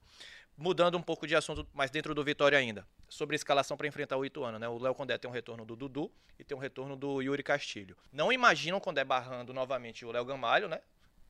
Mudando 0.61 0.97
um 0.97 1.01
pouco 1.01 1.25
de 1.25 1.37
assunto, 1.37 1.65
mas 1.73 1.89
dentro 1.89 2.13
do 2.13 2.21
Vitória 2.21 2.57
ainda. 2.57 2.85
Sobre 3.07 3.33
a 3.33 3.37
escalação 3.37 3.77
para 3.77 3.87
enfrentar 3.87 4.17
o 4.17 4.25
Ituano, 4.25 4.59
né? 4.59 4.67
O 4.67 4.77
Léo 4.77 4.93
Condé 4.93 5.17
tem 5.17 5.29
um 5.29 5.33
retorno 5.33 5.63
do 5.63 5.73
Dudu 5.73 6.11
e 6.37 6.43
tem 6.43 6.55
um 6.55 6.59
retorno 6.59 6.97
do 6.97 7.21
Yuri 7.21 7.41
Castilho. 7.41 7.95
Não 8.11 8.29
imaginam 8.29 8.77
Condé 8.77 9.05
barrando 9.05 9.53
novamente 9.53 10.03
o 10.03 10.11
Léo 10.11 10.25
Gamalho, 10.25 10.67
né? 10.67 10.81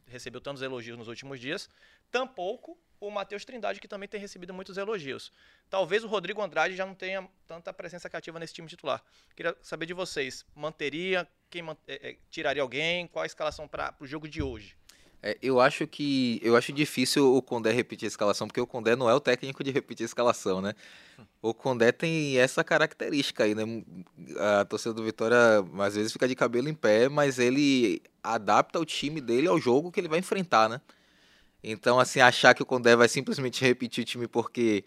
Recebeu 0.07 0.41
tantos 0.41 0.63
elogios 0.63 0.97
nos 0.97 1.07
últimos 1.07 1.39
dias. 1.39 1.69
Tampouco 2.09 2.75
o 2.99 3.11
Matheus 3.11 3.45
Trindade, 3.45 3.79
que 3.79 3.87
também 3.87 4.09
tem 4.09 4.19
recebido 4.19 4.51
muitos 4.51 4.77
elogios. 4.77 5.31
Talvez 5.69 6.03
o 6.03 6.07
Rodrigo 6.07 6.41
Andrade 6.41 6.75
já 6.75 6.83
não 6.83 6.95
tenha 6.95 7.29
tanta 7.45 7.71
presença 7.71 8.09
cativa 8.09 8.39
nesse 8.39 8.55
time 8.55 8.67
titular. 8.67 8.99
Queria 9.35 9.55
saber 9.61 9.85
de 9.85 9.93
vocês, 9.93 10.43
manteria, 10.55 11.27
quem 11.51 11.61
eh, 11.69 11.75
eh, 11.87 12.17
tiraria 12.31 12.63
alguém, 12.63 13.05
qual 13.05 13.21
a 13.21 13.27
escalação 13.27 13.67
para 13.67 13.93
o 13.99 14.07
jogo 14.07 14.27
de 14.27 14.41
hoje? 14.41 14.75
É, 15.21 15.37
eu 15.41 15.59
acho 15.59 15.85
que. 15.85 16.39
Eu 16.43 16.55
acho 16.55 16.71
difícil 16.71 17.35
o 17.35 17.41
Condé 17.41 17.71
repetir 17.71 18.05
a 18.05 18.07
escalação, 18.07 18.47
porque 18.47 18.61
o 18.61 18.67
Condé 18.67 18.95
não 18.95 19.09
é 19.09 19.13
o 19.13 19.19
técnico 19.19 19.63
de 19.63 19.71
repetir 19.71 20.05
a 20.05 20.07
escalação, 20.07 20.61
né? 20.61 20.73
O 21.41 21.53
Condé 21.53 21.91
tem 21.91 22.37
essa 22.37 22.63
característica 22.63 23.43
aí, 23.43 23.53
né? 23.53 23.63
A 24.61 24.65
torcida 24.65 24.93
do 24.93 25.03
Vitória 25.03 25.37
às 25.79 25.95
vezes 25.95 26.13
fica 26.13 26.27
de 26.27 26.35
cabelo 26.35 26.69
em 26.69 26.73
pé, 26.73 27.09
mas 27.09 27.37
ele 27.39 28.01
adapta 28.23 28.79
o 28.79 28.85
time 28.85 29.19
dele 29.19 29.47
ao 29.47 29.59
jogo 29.59 29.91
que 29.91 29.99
ele 29.99 30.07
vai 30.07 30.19
enfrentar, 30.19 30.69
né? 30.69 30.81
Então, 31.63 31.99
assim, 31.99 32.21
achar 32.21 32.53
que 32.53 32.63
o 32.63 32.65
Condé 32.65 32.95
vai 32.95 33.09
simplesmente 33.09 33.61
repetir 33.63 34.03
o 34.03 34.05
time 34.05 34.27
porque 34.27 34.85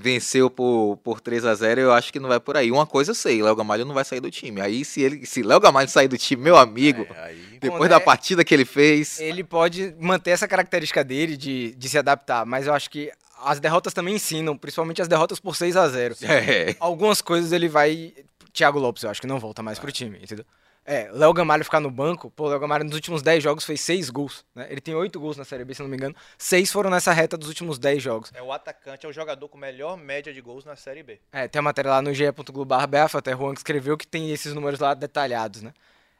venceu 0.00 0.50
por, 0.50 0.98
por 1.04 1.20
3 1.20 1.44
a 1.44 1.54
0 1.54 1.80
eu 1.80 1.92
acho 1.92 2.12
que 2.12 2.18
não 2.18 2.28
vai 2.28 2.40
por 2.40 2.56
aí. 2.56 2.70
Uma 2.72 2.86
coisa 2.86 3.10
eu 3.10 3.14
sei, 3.14 3.42
Léo 3.42 3.54
Gamalho 3.54 3.84
não 3.84 3.94
vai 3.94 4.04
sair 4.04 4.20
do 4.20 4.30
time. 4.30 4.60
Aí, 4.60 4.84
se 4.84 5.00
ele 5.02 5.24
se 5.26 5.42
Léo 5.42 5.60
Gamalho 5.60 5.88
sair 5.88 6.08
do 6.08 6.18
time, 6.18 6.42
meu 6.42 6.56
amigo, 6.56 7.06
É, 7.14 7.24
aí, 7.24 7.36
depois 7.60 7.78
Condé- 7.82 7.88
da 7.90 8.00
partida 8.00 8.44
que 8.44 8.52
ele 8.54 8.64
fez. 8.64 9.20
Ele 9.20 9.44
pode 9.44 9.94
manter 9.98 10.30
essa 10.30 10.48
característica 10.48 11.04
dele 11.04 11.36
de, 11.36 11.74
de 11.76 11.88
se 11.88 11.98
adaptar, 11.98 12.44
mas 12.46 12.66
eu 12.66 12.74
acho 12.74 12.90
que 12.90 13.10
as 13.42 13.58
derrotas 13.60 13.92
também 13.94 14.14
ensinam, 14.16 14.56
principalmente 14.56 15.00
as 15.00 15.08
derrotas 15.08 15.38
por 15.40 15.56
6 15.56 15.76
a 15.76 15.88
0 15.88 16.16
É. 16.22 16.74
Algumas 16.80 17.20
coisas 17.20 17.52
ele 17.52 17.68
vai. 17.68 18.12
Thiago 18.52 18.78
Lopes, 18.80 19.04
eu 19.04 19.10
acho 19.10 19.20
que 19.20 19.26
não 19.28 19.38
volta 19.38 19.62
mais 19.62 19.78
pro 19.78 19.92
time, 19.92 20.18
entendeu? 20.22 20.44
É, 20.84 21.10
Léo 21.12 21.32
Gamalho 21.32 21.62
ficar 21.62 21.78
no 21.78 21.90
banco, 21.90 22.30
pô, 22.30 22.48
Léo 22.48 22.58
Gamalho 22.58 22.84
nos 22.84 22.94
últimos 22.94 23.22
10 23.22 23.42
jogos 23.42 23.64
fez 23.64 23.80
6 23.82 24.10
gols, 24.10 24.44
né? 24.54 24.66
Ele 24.70 24.80
tem 24.80 24.94
8 24.94 25.20
gols 25.20 25.36
na 25.36 25.44
Série 25.44 25.64
B, 25.64 25.74
se 25.74 25.82
não 25.82 25.88
me 25.88 25.96
engano. 25.96 26.14
6 26.38 26.72
foram 26.72 26.90
nessa 26.90 27.12
reta 27.12 27.36
dos 27.36 27.48
últimos 27.48 27.78
10 27.78 28.02
jogos. 28.02 28.32
É 28.34 28.42
o 28.42 28.52
atacante, 28.52 29.06
é 29.06 29.08
o 29.08 29.12
jogador 29.12 29.48
com 29.48 29.58
melhor 29.58 29.96
média 29.96 30.32
de 30.32 30.40
gols 30.40 30.64
na 30.64 30.76
Série 30.76 31.02
B. 31.02 31.20
É, 31.30 31.46
tem 31.46 31.60
a 31.60 31.62
matéria 31.62 31.90
lá 31.90 32.02
no 32.02 32.12
ge.globo.br, 32.12 33.16
até 33.16 33.36
Juan 33.36 33.52
que 33.52 33.60
escreveu 33.60 33.96
que 33.96 34.06
tem 34.06 34.30
esses 34.30 34.54
números 34.54 34.80
lá 34.80 34.94
detalhados, 34.94 35.62
né? 35.62 35.72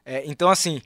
É, 0.05 0.23
então, 0.25 0.49
assim, 0.49 0.81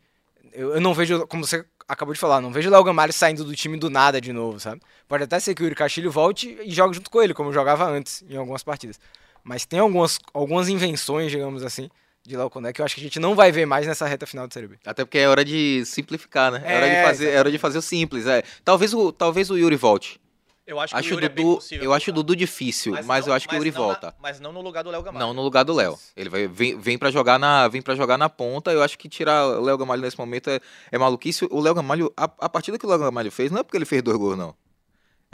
eu, 0.53 0.75
eu 0.75 0.82
não 0.82 0.94
vejo, 0.94 1.27
como 1.27 1.46
você 1.46 1.65
acabou 1.88 2.13
de 2.13 2.20
falar, 2.20 2.41
não 2.41 2.51
vejo 2.51 2.70
o 2.70 2.72
Léo 2.72 2.84
Gamalho 2.84 3.13
saindo 3.13 3.44
do 3.44 3.55
time 3.55 3.77
do 3.77 3.89
nada 3.89 4.20
de 4.20 4.34
novo, 4.34 4.60
sabe? 4.60 4.82
Pode 5.08 5.24
até 5.24 5.39
ser 5.39 5.53
que 5.53 5.62
o 5.62 5.65
Yuri 5.65 5.75
Castilho 5.75 6.12
volte 6.12 6.58
e 6.63 6.72
jogue 6.72 6.96
junto 6.96 7.10
com 7.10 7.22
ele, 7.22 7.34
como 7.34 7.53
jogava 7.53 7.86
antes, 7.86 8.24
em 8.27 8.36
algumas 8.36 8.63
partidas. 8.63 9.00
Mas 9.44 9.65
tem 9.65 9.79
algumas, 9.79 10.20
algumas 10.34 10.70
invenções, 10.70 11.32
digamos 11.32 11.62
assim, 11.62 11.89
de 12.25 12.36
Léo 12.36 12.50
Condé 12.50 12.74
que 12.74 12.82
eu 12.82 12.86
acho 12.86 12.96
que 12.96 13.01
a 13.01 13.03
gente 13.03 13.20
não 13.20 13.36
vai 13.36 13.51
ver 13.51 13.65
mais 13.65 13.86
nessa 13.86 14.05
reta 14.08 14.25
final 14.25 14.48
da 14.48 14.53
Série 14.53 14.67
B. 14.67 14.77
Até 14.86 15.05
porque 15.05 15.17
é 15.20 15.27
hora 15.29 15.46
de 15.46 15.84
simplificar, 15.86 16.51
né? 16.51 16.62
É, 16.65 16.74
É, 16.74 16.77
hora, 16.77 16.89
de 16.89 17.03
fazer, 17.03 17.29
é 17.29 17.39
hora 17.39 17.51
de 17.51 17.58
fazer 17.58 17.77
o 17.77 17.82
simples. 17.82 18.25
É. 18.27 18.44
Talvez, 18.63 18.94
o, 18.94 19.12
talvez 19.12 19.50
o 19.51 19.58
Yuri 19.58 19.75
volte. 19.75 20.20
Eu 20.67 20.79
acho, 20.79 20.98
Acho, 20.98 21.10
que 21.10 21.13
o 21.13 21.20
é 21.24 21.29
bem 21.29 21.46
Dudu, 21.46 21.55
possível 21.58 21.84
eu 21.86 21.94
acho 21.94 22.10
o. 22.10 22.13
Dudu 22.13 22.36
difícil, 22.36 22.94
mas, 23.05 23.25
não- 23.25 23.27
eu 23.27 23.34
acho 23.36 23.48
que 23.48 23.53
o 23.53 23.58
mas 23.58 23.63
Yuri 23.65 23.72
na- 23.77 23.77
volta. 23.86 24.15
mas 24.20 24.39
não 24.39 24.51
no 24.51 24.62
lugar 24.62 24.84
do 24.84 24.89
Léo 24.89 25.03
Gamalho. 25.03 25.24
Não 25.27 25.32
no 25.32 25.44
lugar 25.44 25.63
do 25.63 25.72
Léo. 25.75 25.96
Ele 26.17 26.27
vai, 26.27 26.48
vem, 26.48 26.75
vem 26.79 26.98
para 26.98 27.12
jogar 27.12 27.38
na 27.38 27.67
vem 27.67 27.84
para 27.84 27.94
jogar 27.94 28.17
na 28.17 28.27
ponta. 28.29 28.72
Eu 28.72 28.82
acho 28.82 28.98
que 28.98 29.08
tirar 29.08 29.46
o 29.46 29.62
Léo 29.63 29.77
Gamalho 29.77 30.01
nesse 30.01 30.17
momento 30.17 30.50
é, 30.50 30.60
é 30.91 30.98
maluquice. 30.98 31.48
O 31.51 31.60
Léo 31.62 31.75
Gamalho, 31.75 32.12
a, 32.17 32.24
a 32.24 32.50
partida 32.50 32.79
que 32.79 32.86
o 32.88 32.89
Léo 32.89 32.98
Gamalho 32.98 33.32
fez, 33.32 33.51
não 33.51 33.60
é 33.60 33.63
porque 33.63 33.77
ele 33.77 33.86
fez 33.86 34.01
dois 34.01 34.17
gols, 34.17 34.36
não. 34.36 34.55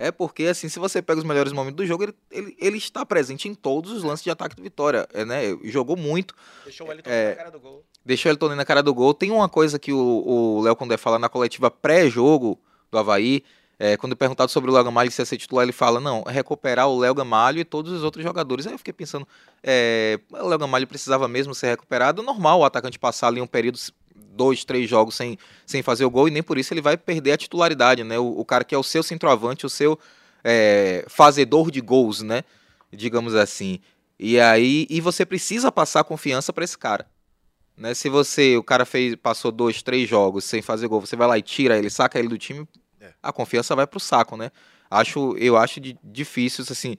É 0.02 0.12
porque, 0.12 0.46
assim, 0.46 0.68
se 0.70 0.80
você 0.80 1.02
pega 1.02 1.20
os 1.20 1.26
melhores 1.26 1.52
momentos 1.54 1.78
do 1.78 1.86
jogo, 1.86 2.04
ele, 2.04 2.16
ele, 2.32 2.56
ele 2.60 2.78
está 2.78 3.06
presente 3.06 3.48
em 3.48 3.54
todos 3.56 3.92
os 3.92 4.04
lances 4.04 4.24
de 4.24 4.30
ataque 4.32 4.56
do 4.56 4.64
Vitória. 4.64 5.08
É, 5.14 5.24
né? 5.24 5.42
Jogou 5.64 5.96
muito, 5.96 6.34
Deixou 6.64 6.88
o 6.88 6.90
Wellington 6.90 7.10
É. 7.10 7.30
na 7.30 7.36
cara 7.36 7.52
do 7.52 7.60
gol. 7.60 7.86
deixou 8.06 8.30
ele 8.32 8.38
Tony 8.40 8.56
na 8.56 8.66
cara 8.66 8.82
do 8.82 8.94
gol. 8.94 9.14
Tem 9.14 9.30
uma 9.32 9.48
coisa 9.48 9.78
que 9.78 9.94
o, 9.94 9.98
o 9.98 10.62
Léo 10.62 10.76
Condé 10.76 10.98
fala 10.98 11.20
na 11.20 11.30
coletiva 11.30 11.70
pré-jogo 11.70 12.60
do 12.92 12.98
Havaí. 12.98 13.44
é, 13.80 13.98
quando 13.98 14.16
perguntado 14.16 14.52
sobre 14.52 14.70
o 14.70 14.74
Léo 14.74 14.84
Gamalho 14.84 15.10
se 15.12 15.22
ia 15.22 15.26
ser 15.26 15.38
titular, 15.38 15.64
ele 15.64 15.72
fala: 15.72 16.00
não, 16.00 16.24
é 16.28 16.32
recuperar 16.32 16.88
o 16.88 17.00
Léo 17.00 17.14
Gamalho 17.16 17.60
e 17.60 17.66
todos 17.66 17.92
os 17.92 18.04
outros 18.04 18.24
jogadores. 18.24 18.68
Aí 18.68 18.74
eu 18.74 18.78
fiquei 18.78 18.94
pensando: 18.94 19.28
é, 19.64 20.20
o 20.32 20.48
Léo 20.48 20.60
Gamalho 20.60 20.88
precisava 20.88 21.28
mesmo 21.28 21.54
ser 21.56 21.68
recuperado. 21.68 22.22
Normal 22.22 22.60
o 22.60 22.66
atacante 22.66 23.00
passar 23.00 23.28
ali 23.28 23.42
um 23.42 23.48
período, 23.48 23.80
dois, 24.34 24.64
três 24.64 24.90
jogos 24.90 25.16
sem, 25.16 25.38
sem 25.66 25.82
fazer 25.82 26.06
o 26.06 26.10
gol, 26.10 26.28
e 26.28 26.32
nem 26.32 26.44
por 26.44 26.58
isso 26.58 26.74
ele 26.74 26.82
vai 26.82 26.98
perder 26.98 27.34
a 27.34 27.38
titularidade, 27.38 28.04
né? 28.04 28.18
O, 28.20 28.40
o 28.40 28.46
cara 28.46 28.64
que 28.64 28.76
é 28.76 28.78
o 28.78 28.84
seu 28.84 29.04
centroavante, 29.04 29.66
o 29.66 29.70
seu 29.70 29.98
é, 30.44 31.06
fazedor 31.08 31.72
de 31.72 31.82
gols, 31.82 32.22
né? 32.22 32.44
Digamos 32.92 33.36
assim. 33.36 33.80
E 34.20 34.40
aí, 34.40 34.86
e 34.90 35.02
você 35.02 35.26
precisa 35.26 35.72
passar 35.72 36.04
confiança 36.04 36.54
para 36.54 36.64
esse 36.64 36.78
cara. 36.78 37.08
Né? 37.76 37.94
Se 37.94 38.10
você, 38.10 38.58
o 38.58 38.64
cara 38.64 38.86
fez, 38.86 39.16
passou 39.16 39.52
dois, 39.52 39.82
três 39.82 40.08
jogos 40.08 40.44
sem 40.44 40.62
fazer 40.62 40.88
gol, 40.88 41.02
você 41.02 41.16
vai 41.16 41.28
lá 41.28 41.38
e 41.38 41.42
tira 41.42 41.78
ele, 41.78 41.90
saca 41.90 42.20
ele 42.20 42.28
do 42.28 42.38
time, 42.38 42.68
É. 43.00 43.14
a 43.24 43.34
confiança 43.34 43.76
vai 43.76 43.88
pro 43.88 44.00
saco, 44.00 44.38
né? 44.38 44.52
Acho, 44.90 45.36
eu 45.38 45.58
acho 45.58 45.80
de, 45.80 45.98
difícil, 46.04 46.64
assim, 46.70 46.98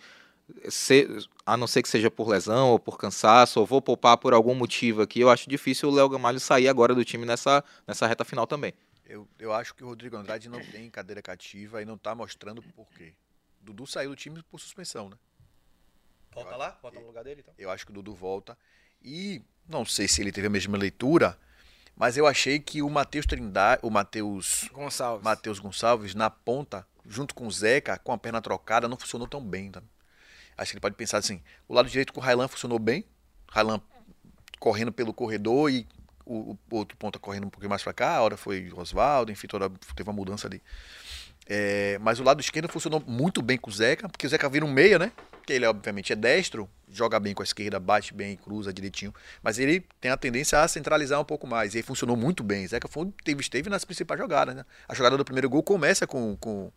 se- 0.68 1.08
a 1.44 1.56
não 1.56 1.66
ser 1.66 1.82
que 1.82 1.88
seja 1.88 2.10
por 2.10 2.28
lesão 2.28 2.70
ou 2.70 2.78
por 2.78 2.98
cansaço, 2.98 3.60
ou 3.60 3.66
vou 3.66 3.80
poupar 3.82 4.16
por 4.18 4.32
algum 4.34 4.54
motivo 4.54 5.02
aqui, 5.02 5.20
eu 5.20 5.30
acho 5.30 5.48
difícil 5.48 5.88
o 5.88 5.92
Léo 5.92 6.08
Gamalho 6.08 6.40
sair 6.40 6.68
agora 6.68 6.94
do 6.94 7.04
time 7.04 7.24
nessa, 7.26 7.62
nessa 7.86 8.06
reta 8.06 8.24
final 8.24 8.46
também. 8.46 8.72
Eu, 9.04 9.28
eu 9.38 9.52
acho 9.52 9.74
que 9.74 9.84
o 9.84 9.88
Rodrigo 9.88 10.16
Andrade 10.16 10.48
não 10.48 10.60
tem 10.60 10.88
cadeira 10.88 11.20
cativa 11.20 11.82
e 11.82 11.84
não 11.84 11.98
tá 11.98 12.14
mostrando 12.14 12.62
por 12.62 12.86
quê. 12.96 13.12
Dudu 13.60 13.86
saiu 13.86 14.10
do 14.10 14.16
time 14.16 14.42
por 14.50 14.58
suspensão, 14.58 15.08
né? 15.08 15.16
Volta 16.34 16.56
lá? 16.56 16.78
Volta 16.82 16.98
no 16.98 17.06
lugar 17.06 17.22
dele, 17.24 17.40
então. 17.42 17.54
Eu 17.58 17.70
acho 17.70 17.84
que 17.84 17.92
o 17.92 17.94
Dudu 17.94 18.14
volta. 18.14 18.56
E 19.02 19.42
não 19.68 19.84
sei 19.84 20.08
se 20.08 20.22
ele 20.22 20.32
teve 20.32 20.46
a 20.46 20.50
mesma 20.50 20.78
leitura, 20.78 21.38
mas 21.94 22.16
eu 22.16 22.26
achei 22.26 22.58
que 22.58 22.80
o 22.80 22.88
Matheus 22.88 23.26
Trindade, 23.26 23.80
o 23.84 23.90
Matheus 23.90 24.68
Gonçalves. 24.72 25.22
Matheus 25.24 25.58
Gonçalves 25.58 26.14
na 26.14 26.30
ponta, 26.30 26.86
junto 27.06 27.34
com 27.34 27.46
o 27.46 27.50
Zeca, 27.50 27.98
com 27.98 28.12
a 28.12 28.18
perna 28.18 28.40
trocada, 28.40 28.88
não 28.88 28.96
funcionou 28.96 29.28
tão 29.28 29.44
bem. 29.44 29.70
Tá? 29.70 29.82
Acho 30.56 30.70
que 30.72 30.76
ele 30.76 30.80
pode 30.80 30.94
pensar 30.96 31.18
assim: 31.18 31.40
o 31.68 31.74
lado 31.74 31.88
direito 31.88 32.12
com 32.12 32.20
o 32.20 32.22
Railan 32.22 32.48
funcionou 32.48 32.78
bem, 32.78 33.04
Railan 33.48 33.80
correndo 34.58 34.92
pelo 34.92 35.12
corredor 35.12 35.70
e 35.70 35.86
o, 36.24 36.52
o 36.52 36.76
outro 36.76 36.96
ponta 36.96 37.18
correndo 37.18 37.46
um 37.46 37.50
pouquinho 37.50 37.70
mais 37.70 37.82
pra 37.82 37.92
cá, 37.92 38.16
a 38.16 38.22
hora 38.22 38.36
foi 38.36 38.72
Oswaldo, 38.76 39.32
enfim, 39.32 39.46
toda, 39.48 39.68
teve 39.96 40.08
uma 40.08 40.14
mudança 40.14 40.46
ali. 40.46 40.62
É, 41.46 41.98
mas 42.00 42.20
o 42.20 42.22
lado 42.22 42.40
esquerdo 42.40 42.68
funcionou 42.68 43.02
muito 43.04 43.42
bem 43.42 43.58
com 43.58 43.68
o 43.68 43.72
Zeca, 43.72 44.08
porque 44.08 44.26
o 44.26 44.30
Zeca 44.30 44.48
vira 44.48 44.64
um 44.64 44.70
meia, 44.72 44.98
né? 44.98 45.10
Que 45.44 45.52
ele, 45.54 45.66
obviamente, 45.66 46.12
é 46.12 46.16
destro, 46.16 46.70
joga 46.88 47.18
bem 47.18 47.34
com 47.34 47.42
a 47.42 47.44
esquerda, 47.44 47.80
bate 47.80 48.14
bem, 48.14 48.36
cruza 48.36 48.72
direitinho. 48.72 49.12
Mas 49.42 49.58
ele 49.58 49.84
tem 50.00 50.12
a 50.12 50.16
tendência 50.16 50.60
a 50.62 50.68
centralizar 50.68 51.20
um 51.20 51.24
pouco 51.24 51.44
mais. 51.44 51.74
E 51.74 51.78
aí 51.78 51.82
funcionou 51.82 52.16
muito 52.16 52.44
bem. 52.44 52.64
Zeca 52.68 52.86
foi, 52.86 53.12
teve, 53.24 53.40
esteve 53.40 53.68
nas 53.68 53.84
principais 53.84 54.20
jogadas, 54.20 54.54
né? 54.54 54.64
A 54.88 54.94
jogada 54.94 55.16
do 55.16 55.24
primeiro 55.24 55.50
gol 55.50 55.64
começa 55.64 56.06
com. 56.06 56.36
com 56.36 56.70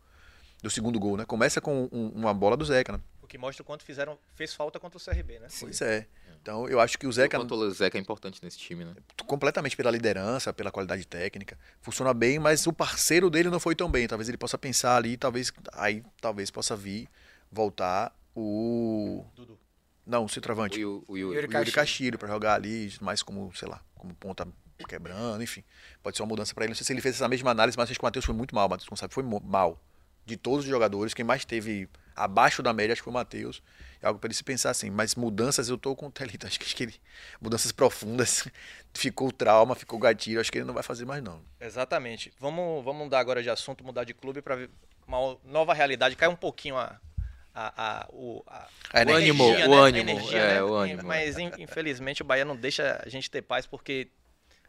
do 0.63 0.69
segundo 0.71 0.99
gol, 0.99 1.15
né? 1.15 1.25
Começa 1.25 1.61
com 1.61 1.87
um- 1.91 2.11
uma 2.15 2.33
bola 2.33 2.57
do 2.57 2.65
Zeca, 2.65 2.93
né? 2.93 2.99
O 3.25 3.27
que 3.27 3.39
mostra 3.39 3.63
o 3.63 3.65
quanto 3.65 3.83
fizeram, 3.83 4.19
fez 4.35 4.53
falta 4.53 4.79
contra 4.79 4.99
o 4.99 5.01
CRB, 5.03 5.39
né? 5.39 5.47
Pois 5.59 5.81
é. 5.81 6.05
Então 6.39 6.69
eu 6.69 6.79
acho 6.79 6.95
que 6.99 7.07
o 7.07 7.11
Zeca, 7.11 7.39
Quanto 7.39 7.55
o 7.55 7.71
Zeca 7.71 7.97
é 7.97 8.01
importante 8.01 8.39
nesse 8.43 8.59
time, 8.59 8.85
né? 8.85 8.93
completamente 9.25 9.75
pela 9.75 9.89
liderança, 9.89 10.53
pela 10.53 10.71
qualidade 10.71 11.07
técnica, 11.07 11.57
funciona 11.81 12.13
bem, 12.13 12.37
mas 12.37 12.67
o 12.67 12.71
parceiro 12.71 13.31
dele 13.31 13.49
não 13.49 13.59
foi 13.59 13.75
tão 13.75 13.89
bem. 13.89 14.07
Talvez 14.07 14.29
ele 14.29 14.37
possa 14.37 14.55
pensar 14.59 14.95
ali, 14.95 15.17
talvez 15.17 15.51
aí 15.73 16.03
talvez 16.21 16.51
possa 16.51 16.75
vir 16.75 17.09
voltar 17.51 18.15
o 18.35 19.25
Dudu. 19.35 19.57
não, 20.05 20.25
o 20.25 20.29
centroavante. 20.29 20.85
O, 20.85 21.03
o, 21.07 21.13
o, 21.13 21.17
Yuri 21.17 21.31
o 21.31 21.33
Yuri 21.33 21.47
Castilho. 21.47 21.75
Castilho 21.75 22.19
para 22.19 22.27
jogar 22.27 22.53
ali, 22.53 22.93
mais 23.01 23.23
como, 23.23 23.51
sei 23.55 23.67
lá, 23.67 23.81
como 23.95 24.13
ponta 24.13 24.47
quebrando, 24.87 25.41
enfim. 25.41 25.63
Pode 26.03 26.15
ser 26.15 26.21
uma 26.21 26.29
mudança 26.29 26.53
para 26.53 26.65
ele. 26.65 26.73
Não 26.73 26.75
sei 26.75 26.85
se 26.85 26.93
ele 26.93 27.01
fez 27.01 27.15
essa 27.15 27.27
mesma 27.27 27.49
análise, 27.49 27.75
mas 27.75 27.89
acho 27.89 27.99
que 27.99 28.05
o 28.05 28.07
Matheus 28.07 28.25
foi 28.25 28.35
muito 28.35 28.53
mal. 28.53 28.67
O 28.67 28.69
Matheus 28.69 28.87
Gonçalves 28.87 29.15
foi 29.15 29.23
mal. 29.23 29.81
De 30.27 30.37
todos 30.37 30.65
os 30.65 30.69
jogadores, 30.69 31.15
quem 31.15 31.25
mais 31.25 31.43
teve 31.43 31.89
abaixo 32.15 32.61
da 32.63 32.71
média 32.73 32.93
acho 32.93 33.01
que 33.01 33.05
foi 33.05 33.11
o 33.11 33.13
Matheus. 33.13 33.61
É 34.01 34.07
algo 34.07 34.19
para 34.19 34.27
ele 34.27 34.35
se 34.35 34.43
pensar 34.43 34.69
assim. 34.69 34.89
Mas 34.89 35.15
mudanças 35.15 35.67
eu 35.69 35.77
tô 35.77 35.95
com 35.95 36.07
o 36.07 36.11
Thelito. 36.11 36.45
Acho 36.47 36.59
que, 36.59 36.65
acho 36.65 36.75
que 36.75 36.83
ele. 36.83 36.95
Mudanças 37.41 37.71
profundas. 37.71 38.47
ficou 38.93 39.31
trauma, 39.31 39.75
ficou 39.75 39.97
gatilho. 39.99 40.39
Acho 40.39 40.51
que 40.51 40.57
ele 40.59 40.65
não 40.65 40.73
vai 40.73 40.83
fazer 40.83 41.05
mais, 41.05 41.23
não. 41.23 41.41
Exatamente. 41.59 42.31
Vamos, 42.39 42.83
vamos 42.83 43.03
mudar 43.03 43.19
agora 43.19 43.41
de 43.41 43.49
assunto, 43.49 43.83
mudar 43.83 44.03
de 44.03 44.13
clube 44.13 44.41
para 44.41 44.67
uma 45.07 45.37
nova 45.43 45.73
realidade. 45.73 46.15
Cai 46.15 46.27
um 46.29 46.35
pouquinho 46.35 46.77
a, 46.77 46.99
a, 47.53 48.01
a, 48.03 48.07
o, 48.09 48.43
a, 48.47 48.67
A 48.93 49.05
O 49.05 49.13
ânimo, 49.13 49.43
energia, 49.43 49.65
o 49.67 49.69
né? 49.69 49.75
A 49.77 49.79
ânimo, 49.81 50.09
energia, 50.09 50.37
é, 50.39 50.53
né? 50.55 50.63
o 50.63 50.73
ânimo. 50.73 51.03
Mas 51.03 51.37
in- 51.37 51.51
infelizmente 51.57 52.21
o 52.21 52.25
Bahia 52.25 52.45
não 52.45 52.55
deixa 52.55 53.01
a 53.05 53.09
gente 53.09 53.29
ter 53.31 53.41
paz 53.41 53.65
porque 53.65 54.09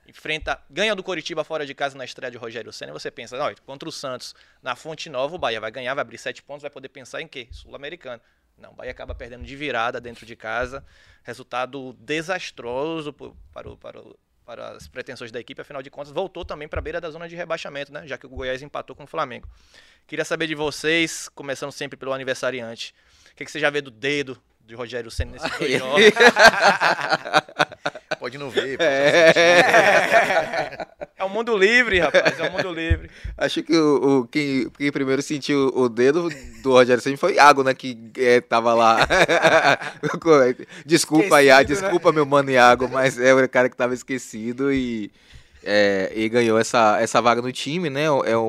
enfrenta, 0.08 0.60
ganha 0.70 0.94
do 0.94 1.02
Coritiba 1.02 1.44
fora 1.44 1.66
de 1.66 1.74
casa 1.74 1.96
na 1.96 2.04
estreia 2.04 2.30
de 2.30 2.36
Rogério 2.36 2.72
Senna. 2.72 2.90
e 2.90 2.92
Você 2.92 3.10
pensa, 3.10 3.36
contra 3.64 3.88
o 3.88 3.92
Santos 3.92 4.34
na 4.62 4.76
Fonte 4.76 5.08
Nova 5.08 5.34
o 5.34 5.38
Bahia 5.38 5.60
vai 5.60 5.70
ganhar, 5.70 5.94
vai 5.94 6.02
abrir 6.02 6.18
sete 6.18 6.42
pontos, 6.42 6.62
vai 6.62 6.70
poder 6.70 6.88
pensar 6.88 7.20
em 7.20 7.28
quê? 7.28 7.48
Sul-Americano. 7.50 8.20
Não, 8.56 8.70
o 8.70 8.74
Bahia 8.74 8.90
acaba 8.90 9.14
perdendo 9.14 9.44
de 9.44 9.54
virada 9.54 10.00
dentro 10.00 10.24
de 10.24 10.34
casa. 10.34 10.84
Resultado 11.22 11.92
desastroso 12.00 13.12
para, 13.12 13.68
o, 13.68 13.76
para, 13.76 14.00
o, 14.00 14.18
para 14.44 14.70
as 14.70 14.88
pretensões 14.88 15.30
da 15.30 15.38
equipe. 15.38 15.60
Afinal 15.60 15.82
de 15.82 15.90
contas, 15.90 16.10
voltou 16.10 16.44
também 16.44 16.66
para 16.66 16.78
a 16.78 16.82
beira 16.82 17.00
da 17.00 17.10
zona 17.10 17.28
de 17.28 17.36
rebaixamento, 17.36 17.92
né? 17.92 18.06
Já 18.06 18.16
que 18.16 18.24
o 18.24 18.28
Goiás 18.30 18.62
empatou 18.62 18.96
com 18.96 19.04
o 19.04 19.06
Flamengo. 19.06 19.46
Queria 20.06 20.24
saber 20.24 20.46
de 20.46 20.54
vocês, 20.54 21.28
começando 21.28 21.72
sempre 21.72 21.98
pelo 21.98 22.12
aniversariante. 22.12 22.94
O 23.32 23.34
que, 23.34 23.44
que 23.44 23.50
você 23.50 23.60
já 23.60 23.68
vê 23.68 23.82
do 23.82 23.90
dedo 23.90 24.40
de 24.64 24.74
Rogério 24.74 25.10
Senna 25.10 25.36
jogos? 25.38 26.14
Pode 28.26 28.38
não 28.38 28.50
ver. 28.50 28.76
pode 28.76 28.88
assistir. 28.88 30.86
É 31.16 31.24
um 31.24 31.28
mundo 31.28 31.56
livre, 31.56 32.00
rapaz. 32.00 32.38
É 32.38 32.42
um 32.42 32.52
mundo 32.52 32.72
livre. 32.72 33.08
Acho 33.38 33.62
que 33.62 33.76
o, 33.76 34.20
o- 34.22 34.26
quem, 34.26 34.68
quem 34.70 34.90
primeiro 34.90 35.22
sentiu 35.22 35.68
o 35.74 35.88
dedo 35.88 36.28
do 36.62 36.72
Rogério 36.72 37.00
Ceni 37.02 37.16
foi 37.16 37.34
Iago, 37.34 37.62
né? 37.62 37.72
Que 37.72 37.96
é, 38.18 38.40
tava 38.40 38.74
lá. 38.74 38.98
desculpa, 40.84 41.40
Iago, 41.42 41.62
Esquecido, 41.62 41.84
né? 41.84 41.88
desculpa, 41.90 42.12
meu 42.12 42.26
mano 42.26 42.50
Iago, 42.50 42.88
mas 42.88 43.18
é 43.18 43.32
o 43.32 43.48
cara 43.48 43.68
que 43.68 43.76
tava 43.76 43.94
esquecido 43.94 44.72
e, 44.72 45.10
é, 45.64 46.12
e 46.14 46.28
ganhou 46.28 46.58
essa, 46.58 46.98
essa 47.00 47.20
vaga 47.22 47.40
no 47.40 47.52
time, 47.52 47.88
né? 47.88 48.04
É 48.24 48.36
um, 48.36 48.40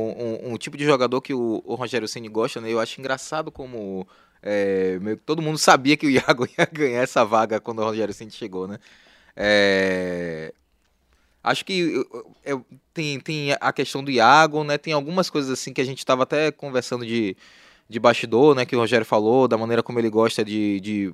um- 0.49 0.53
um 0.53 0.57
tipo 0.57 0.75
de 0.75 0.85
jogador 0.85 1.21
que 1.21 1.33
o, 1.33 1.61
o 1.65 1.75
Rogério 1.75 2.07
Ceni 2.07 2.27
gosta, 2.27 2.59
né? 2.59 2.71
Eu 2.71 2.79
acho 2.79 2.99
engraçado 2.99 3.51
como 3.51 4.07
é, 4.41 4.97
meio 4.99 5.17
que 5.17 5.23
todo 5.23 5.41
mundo 5.41 5.57
sabia 5.57 5.95
que 5.95 6.05
o 6.07 6.09
Iago 6.09 6.47
ia 6.57 6.65
ganhar 6.71 7.01
essa 7.03 7.23
vaga 7.23 7.59
quando 7.59 7.79
o 7.79 7.83
Rogério 7.85 8.13
Ceni 8.13 8.31
chegou, 8.31 8.67
né? 8.67 8.77
É, 9.37 10.51
Acho 11.47 11.63
que 11.63 12.05
tem, 12.93 13.21
tem 13.21 13.55
a 13.61 13.71
questão 13.71 14.03
do 14.03 14.11
Iago, 14.11 14.65
né? 14.65 14.77
Tem 14.77 14.91
algumas 14.91 15.29
coisas 15.29 15.49
assim 15.49 15.71
que 15.71 15.79
a 15.79 15.85
gente 15.85 15.99
estava 15.99 16.23
até 16.23 16.51
conversando 16.51 17.05
de, 17.05 17.37
de 17.89 17.99
bastidor, 18.01 18.53
né? 18.53 18.65
Que 18.65 18.75
o 18.75 18.79
Rogério 18.79 19.05
falou, 19.05 19.47
da 19.47 19.57
maneira 19.57 19.81
como 19.81 19.97
ele 19.97 20.09
gosta 20.09 20.43
de, 20.43 20.81
de 20.81 21.13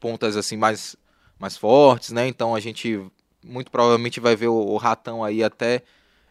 pontas 0.00 0.36
assim 0.36 0.56
mais, 0.56 0.96
mais 1.38 1.56
fortes, 1.56 2.10
né? 2.10 2.26
Então 2.26 2.52
a 2.52 2.58
gente 2.58 3.00
muito 3.44 3.70
provavelmente 3.70 4.18
vai 4.18 4.34
ver 4.34 4.48
o, 4.48 4.56
o 4.56 4.76
Ratão 4.76 5.22
aí 5.22 5.44
até, 5.44 5.82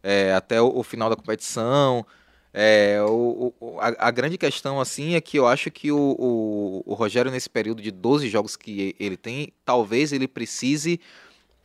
é, 0.03 0.33
até 0.33 0.61
o, 0.61 0.77
o 0.77 0.83
final 0.83 1.09
da 1.09 1.15
competição. 1.15 2.05
É, 2.53 2.99
o, 3.03 3.53
o- 3.59 3.79
a, 3.79 4.07
a 4.07 4.11
grande 4.11 4.37
questão 4.37 4.81
assim 4.81 5.13
é 5.15 5.21
que 5.21 5.37
eu 5.37 5.47
acho 5.47 5.69
que 5.69 5.91
o, 5.91 6.15
o, 6.19 6.83
o 6.85 6.93
Rogério 6.95 7.31
nesse 7.31 7.49
período 7.49 7.81
de 7.81 7.91
12 7.91 8.27
jogos 8.29 8.55
que 8.55 8.95
ele 8.99 9.15
tem, 9.17 9.53
talvez 9.65 10.11
ele 10.11 10.27
precise 10.27 10.99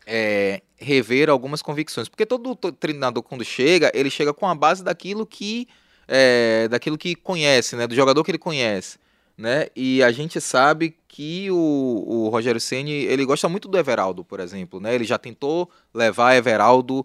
é, 0.07 0.63
rever 0.79 1.31
algumas 1.31 1.63
convicções. 1.63 2.09
Porque 2.09 2.27
todo 2.27 2.55
to- 2.57 2.73
treinador, 2.73 3.23
quando 3.23 3.45
chega, 3.45 3.91
ele 3.95 4.11
chega 4.11 4.33
com 4.35 4.47
a 4.49 4.55
base 4.55 4.83
daquilo 4.85 5.27
que, 5.27 5.69
é, 6.09 6.69
daquilo 6.69 6.99
que 6.99 7.15
conhece, 7.15 7.77
né? 7.77 7.87
Do 7.87 7.95
jogador 7.95 8.23
que 8.25 8.31
ele 8.31 8.39
conhece. 8.39 8.99
Né? 9.37 9.67
E 9.75 10.01
a 10.03 10.13
gente 10.13 10.41
sabe 10.41 10.97
que 11.09 11.51
o, 11.51 11.57
o 12.07 12.29
Rogério 12.29 12.61
Ceni 12.61 12.93
ele 12.93 13.25
gosta 13.25 13.49
muito 13.49 13.67
do 13.69 13.77
Everaldo, 13.79 14.25
por 14.25 14.39
exemplo. 14.41 14.79
Né? 14.81 14.95
Ele 14.95 15.05
já 15.05 15.19
tentou 15.19 15.69
levar 15.93 16.37
Everaldo 16.37 17.05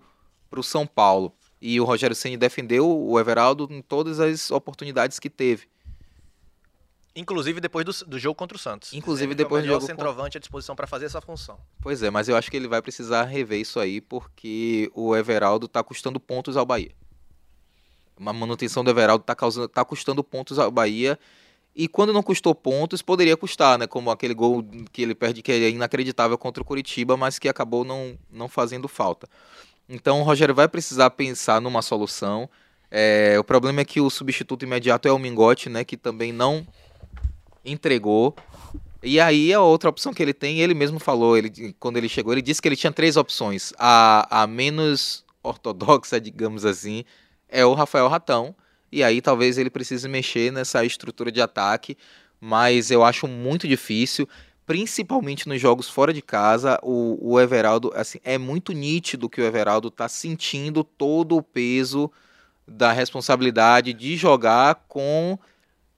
para 0.50 0.60
o 0.60 0.64
São 0.64 0.86
Paulo. 0.86 1.34
E 1.62 1.80
o 1.80 1.84
Rogério 1.84 2.16
Ceni 2.16 2.38
defendeu 2.38 2.90
o 2.90 3.20
Everaldo 3.20 3.68
em 3.70 3.82
todas 3.82 4.20
as 4.20 4.50
oportunidades 4.52 5.20
que 5.20 5.30
teve. 5.30 5.68
Inclusive 7.16 7.60
depois 7.60 7.86
do, 7.86 8.06
do 8.06 8.20
jogo 8.20 8.36
contra 8.36 8.56
o 8.56 8.60
Santos. 8.60 8.94
Inclusive 8.94 9.34
o 9.34 9.36
depois 9.36 9.64
do 9.64 9.68
jogo 9.68 9.86
centroavante 9.86 10.38
à 10.38 10.40
disposição 10.40 10.76
para 10.76 10.88
fazer 10.88 11.06
essa 11.06 11.20
função. 11.20 11.58
Pois 11.82 12.02
é, 12.02 12.10
mas 12.10 12.30
eu 12.30 12.36
acho 12.36 12.50
que 12.50 12.56
ele 12.56 12.68
vai 12.68 12.82
precisar 12.82 13.24
rever 13.24 13.60
isso 13.60 13.80
aí, 13.80 14.00
porque 14.00 14.90
o 14.94 15.16
Everaldo 15.16 15.68
tá 15.68 15.84
custando 15.84 16.20
pontos 16.20 16.56
ao 16.56 16.66
Bahia. 16.66 16.92
Uma 18.18 18.32
manutenção 18.32 18.84
do 18.84 18.90
Everaldo 18.90 19.24
tá, 19.24 19.36
causando, 19.36 19.68
tá 19.68 19.84
custando 19.84 20.24
pontos 20.24 20.60
ao 20.60 20.72
Bahia. 20.72 21.20
E 21.76 21.88
quando 21.88 22.14
não 22.14 22.22
custou 22.22 22.54
pontos, 22.54 23.02
poderia 23.02 23.38
custar, 23.38 23.78
né? 23.78 23.88
Como 23.88 24.12
aquele 24.12 24.34
gol 24.34 24.64
que 24.92 25.02
ele 25.02 25.16
perde, 25.16 25.42
que 25.42 25.52
é 25.52 25.70
inacreditável 25.70 26.38
contra 26.38 26.62
o 26.62 26.66
Curitiba, 26.66 27.16
mas 27.16 27.40
que 27.40 27.48
acabou 27.48 27.84
não, 27.84 28.18
não 28.30 28.48
fazendo 28.48 28.88
falta. 28.88 29.28
Então 29.90 30.22
o 30.22 30.24
Rogério 30.24 30.54
vai 30.54 30.68
precisar 30.68 31.10
pensar 31.10 31.60
numa 31.60 31.82
solução. 31.82 32.48
É, 32.92 33.36
o 33.40 33.44
problema 33.44 33.82
é 33.82 33.86
que 33.86 34.00
o 34.00 34.10
substituto 34.10 34.64
imediato 34.64 35.08
é 35.08 35.12
o 35.12 35.18
Mingote, 35.18 35.68
né? 35.68 35.84
Que 35.84 35.98
também 35.98 36.32
não 36.32 36.66
entregou. 37.66 38.36
E 39.02 39.20
aí 39.20 39.54
a 39.54 39.62
outra 39.62 39.90
opção 39.90 40.14
que 40.14 40.22
ele 40.22 40.34
tem, 40.34 40.60
ele 40.60 40.74
mesmo 40.74 41.00
falou, 41.00 41.38
ele, 41.38 41.76
quando 41.80 41.98
ele 41.98 42.10
chegou, 42.10 42.34
ele 42.34 42.42
disse 42.42 42.62
que 42.62 42.68
ele 42.68 42.76
tinha 42.76 42.92
três 42.92 43.18
opções. 43.18 43.74
A, 43.80 44.44
a 44.44 44.48
menos 44.48 45.26
ortodoxa, 45.42 46.20
digamos 46.22 46.66
assim, 46.66 47.04
é 47.48 47.66
o 47.66 47.74
Rafael 47.74 48.08
Ratão. 48.08 48.56
E 48.92 49.04
aí 49.04 49.22
talvez 49.22 49.58
ele 49.58 49.70
precise 49.70 50.08
mexer 50.08 50.52
nessa 50.52 50.84
estrutura 50.84 51.32
de 51.32 51.42
ataque, 51.42 51.98
mas 52.40 52.90
eu 52.90 53.04
acho 53.04 53.28
muito 53.28 53.68
difícil, 53.68 54.28
principalmente 54.70 55.50
nos 55.50 55.60
jogos 55.60 55.90
fora 55.90 56.14
de 56.14 56.22
casa. 56.22 56.80
O, 56.84 57.18
o 57.20 57.40
Everaldo, 57.40 57.92
assim, 57.96 58.20
é 58.24 58.38
muito 58.38 58.72
nítido 58.72 59.28
que 59.28 59.42
o 59.42 59.44
Everaldo 59.44 59.88
está 59.88 60.08
sentindo 60.08 60.84
todo 60.84 61.36
o 61.36 61.42
peso 61.42 62.12
da 62.68 62.92
responsabilidade 62.92 63.94
de 63.94 64.16
jogar 64.16 64.86
com 64.88 65.40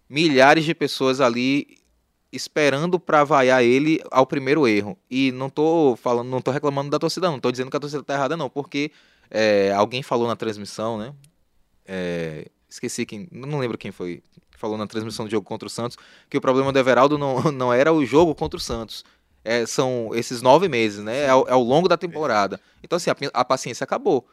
milhares 0.08 0.64
de 0.64 0.74
pessoas 0.74 1.20
ali 1.20 1.80
esperando 2.32 2.98
para 2.98 3.26
vaiar 3.26 3.62
ele 3.62 4.02
ao 4.10 4.26
primeiro 4.26 4.66
erro. 4.66 4.98
E 5.10 5.34
não 5.34 5.50
tô 5.50 5.98
falando, 6.02 6.30
não 6.30 6.40
tô 6.40 6.50
reclamando 6.50 6.90
da 6.90 6.98
torcida, 6.98 7.30
não. 7.30 7.42
Tô 7.42 7.52
dizendo 7.52 7.70
que 7.70 7.76
a 7.76 7.80
torcida 7.82 8.02
tá 8.02 8.14
errada, 8.14 8.38
não, 8.38 8.50
porque 8.50 8.90
é, 9.30 9.74
alguém 9.74 10.02
falou 10.02 10.30
na 10.30 10.38
transmissão, 10.38 10.98
né? 10.98 11.14
É, 11.86 12.48
esqueci 12.72 13.06
quem, 13.06 13.28
não 13.32 13.60
lembro 13.60 13.78
quem 13.78 13.92
foi, 13.92 14.24
falou 14.58 14.78
na 14.78 14.88
transmissão 14.88 15.26
do 15.26 15.32
jogo 15.32 15.46
contra 15.46 15.68
o 15.68 15.70
Santos, 15.70 15.98
que 16.30 16.38
o 16.38 16.42
problema 16.42 16.72
do 16.72 16.80
Everaldo 16.80 17.18
não, 17.18 17.44
não 17.52 17.74
era 17.74 17.92
o 17.92 18.06
jogo 18.06 18.34
contra 18.34 18.58
o 18.58 18.62
Santos. 18.62 19.04
É, 19.44 19.66
são 19.66 20.12
esses 20.14 20.42
nove 20.42 20.70
meses, 20.70 21.04
né? 21.04 21.22
É 21.22 21.30
ao, 21.30 21.48
é 21.48 21.52
ao 21.52 21.64
longo 21.64 21.88
da 21.88 21.98
temporada. 21.98 22.60
Então, 22.84 22.96
assim, 22.96 23.10
a, 23.10 23.16
a 23.34 23.44
paciência 23.44 23.84
acabou. 23.84 24.28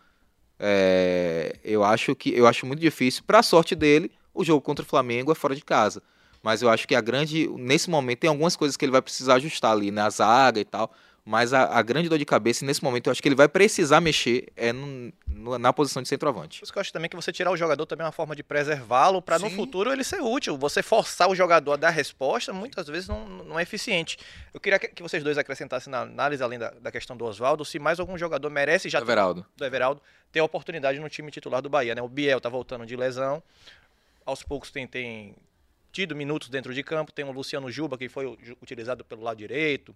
É, 0.59 1.57
eu 1.64 1.83
acho 1.83 2.14
que 2.14 2.30
eu 2.35 2.47
acho 2.47 2.66
muito 2.66 2.80
difícil. 2.80 3.23
Para 3.26 3.42
sorte 3.42 3.75
dele, 3.75 4.11
o 4.35 4.45
jogo 4.45 4.61
contra 4.61 4.85
o 4.85 4.88
Flamengo 4.88 5.33
é 5.33 5.35
fora 5.35 5.54
de 5.54 5.64
casa. 5.64 6.02
Mas 6.42 6.61
eu 6.61 6.68
acho 6.68 6.87
que 6.87 6.95
a 6.95 7.00
grande. 7.00 7.49
Nesse 7.57 7.88
momento, 7.88 8.21
tem 8.21 8.28
algumas 8.28 8.54
coisas 8.54 8.76
que 8.76 8.85
ele 8.85 8.92
vai 8.92 9.00
precisar 9.00 9.35
ajustar 9.35 9.73
ali, 9.73 9.90
na 9.90 10.11
zaga 10.11 10.61
e 10.61 10.64
tal. 10.64 10.92
Mas 11.30 11.52
a, 11.52 11.64
a 11.78 11.82
grande 11.82 12.08
dor 12.08 12.16
de 12.18 12.25
cabeça, 12.25 12.64
nesse 12.64 12.82
momento, 12.82 13.08
eu 13.08 13.11
acho 13.11 13.20
que 13.20 13.28
ele 13.28 13.35
vai 13.35 13.47
precisar 13.47 14.00
mexer 14.00 14.47
é 14.56 14.73
no- 14.73 15.12
no- 15.26 15.58
na 15.58 15.75
posição 15.75 16.00
de 16.02 16.08
centroavante. 16.08 16.59
Por 16.61 16.64
isso 16.64 16.72
que 16.72 16.79
eu 16.79 16.81
acho 16.81 16.90
também 16.90 17.11
que 17.11 17.14
você 17.16 17.31
tirar 17.31 17.50
o 17.50 17.57
jogador 17.57 17.85
também 17.85 18.03
é 18.03 18.07
uma 18.07 18.12
forma 18.12 18.35
de 18.35 18.42
preservá-lo 18.42 19.20
para 19.20 19.38
no 19.38 19.50
futuro 19.50 19.92
ele 19.92 20.03
ser 20.03 20.22
útil. 20.22 20.57
Você 20.57 20.83
forçar 20.83 21.29
o 21.29 21.35
jogador 21.35 21.72
a 21.72 21.76
dar 21.76 21.90
resposta, 21.90 22.50
muitas 22.50 22.87
vezes 22.88 23.09
não, 23.09 23.29
não 23.29 23.59
é 23.59 23.62
eficiente. 23.62 24.16
Eu 24.55 24.59
queria 24.59 24.79
que 24.79 25.03
vocês 25.03 25.22
dois 25.22 25.37
acrescentassem 25.37 25.90
na 25.90 26.00
análise, 26.00 26.42
além 26.42 26.59
da, 26.59 26.70
da 26.70 26.90
questão 26.90 27.14
do 27.14 27.26
Oswaldo, 27.26 27.62
se 27.62 27.79
mais 27.79 28.00
algum 28.00 28.16
jogador 28.16 28.48
merece 28.48 28.88
já 28.88 28.98
ter- 28.98 29.05
Everaldo. 29.05 29.44
do 29.55 29.64
Everaldo 29.66 30.00
ter 30.33 30.38
a 30.40 30.44
oportunidade 30.44 30.98
no 30.98 31.11
time 31.11 31.31
titular 31.31 31.61
do 31.61 31.68
Bahia. 31.68 31.94
Né? 31.94 32.00
O 32.00 32.09
Biel 32.09 32.40
tá 32.40 32.48
voltando 32.48 32.87
de 32.87 32.96
lesão, 32.96 33.42
aos 34.24 34.42
poucos 34.42 34.70
tem, 34.70 34.87
tem 34.87 35.35
tido 35.92 36.16
minutos 36.16 36.48
dentro 36.48 36.72
de 36.72 36.83
campo, 36.83 37.12
tem 37.12 37.24
o 37.26 37.33
Luciano 37.33 37.70
Juba, 37.70 37.98
que 37.98 38.09
foi 38.09 38.24
utilizado 38.62 39.05
pelo 39.05 39.22
lado 39.22 39.37
direito. 39.37 39.94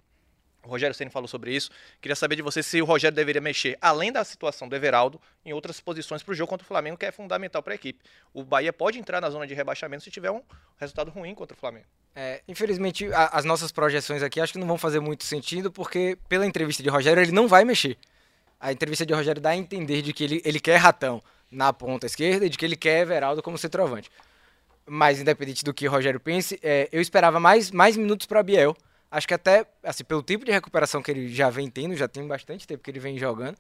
O 0.65 0.69
Rogério 0.69 0.95
Ceni 0.95 1.11
falou 1.11 1.27
sobre 1.27 1.55
isso. 1.55 1.71
Queria 2.01 2.15
saber 2.15 2.37
de 2.37 2.43
você 2.43 2.63
se 2.63 2.81
o 2.81 2.85
Rogério 2.85 3.15
deveria 3.15 3.41
mexer, 3.41 3.77
além 3.81 4.13
da 4.13 4.23
situação 4.23 4.69
do 4.69 4.77
Everaldo, 4.77 5.21
em 5.45 5.53
outras 5.53 5.81
posições 5.81 6.23
para 6.23 6.33
o 6.33 6.35
jogo 6.35 6.49
contra 6.51 6.65
o 6.65 6.69
Flamengo, 6.69 6.97
que 6.97 7.05
é 7.05 7.11
fundamental 7.11 7.63
para 7.63 7.73
a 7.73 7.75
equipe. 7.75 7.99
O 8.33 8.45
Bahia 8.45 8.73
pode 8.73 8.99
entrar 8.99 9.21
na 9.21 9.29
zona 9.29 9.47
de 9.47 9.55
rebaixamento 9.55 10.05
se 10.05 10.11
tiver 10.11 10.31
um 10.31 10.41
resultado 10.79 11.11
ruim 11.11 11.35
contra 11.35 11.57
o 11.57 11.59
Flamengo. 11.59 11.87
É, 12.15 12.43
infelizmente, 12.47 13.13
a- 13.13 13.31
as 13.33 13.45
nossas 13.45 13.73
projeções 13.73 14.23
aqui 14.23 14.41
acho 14.41 14.53
que 14.53 14.59
não 14.59 14.67
vão 14.67 14.79
fazer 14.79 15.01
muito 15.01 15.25
sentido, 15.25 15.73
porque 15.73 16.17
pela 16.29 16.47
entrevista 16.47 16.83
de 16.83 16.89
Rogério 16.89 17.21
ele 17.21 17.33
não 17.33 17.49
vai 17.49 17.65
mexer. 17.65 17.99
A 18.61 18.71
entrevista 18.71 19.05
de 19.05 19.13
Rogério 19.13 19.43
dá 19.43 19.51
a 19.51 19.57
entender 19.57 20.03
de 20.03 20.13
que 20.13 20.23
ele, 20.23 20.43
ele 20.45 20.61
quer 20.61 20.77
Ratão 20.77 21.21
na 21.51 21.73
ponta 21.73 22.07
esquerda 22.07 22.47
e 22.47 22.49
de 22.49 22.57
que 22.57 22.65
ele 22.65 22.77
quer 22.77 23.01
Everaldo 23.01 23.43
como 23.43 23.59
centroavante. 23.59 24.09
Mas, 24.87 25.21
independente 25.21 25.65
do 25.65 25.75
que 25.75 25.87
Rogério 25.87 26.21
pense, 26.21 26.59
é, 26.63 26.89
eu 26.93 27.01
esperava 27.01 27.41
mais, 27.41 27.71
mais 27.73 27.97
minutos 27.97 28.27
para 28.27 28.43
Biel. 28.43 28.77
Acho 29.13 29.29
que 29.29 29.35
até, 29.35 29.67
assim, 29.83 30.03
pelo 30.05 30.23
tipo 30.23 30.43
de 30.43 30.51
recuperação 30.51 31.03
que 31.03 31.11
ele 31.11 31.29
já 31.29 31.51
vem 31.51 31.69
tendo, 31.69 31.95
já 31.95 32.09
tem 32.09 32.27
bastante 32.27 32.67
tempo 32.67 32.83
que 32.83 32.91
ele 32.91 32.99
vem 32.99 33.19
jogando, 33.19 33.59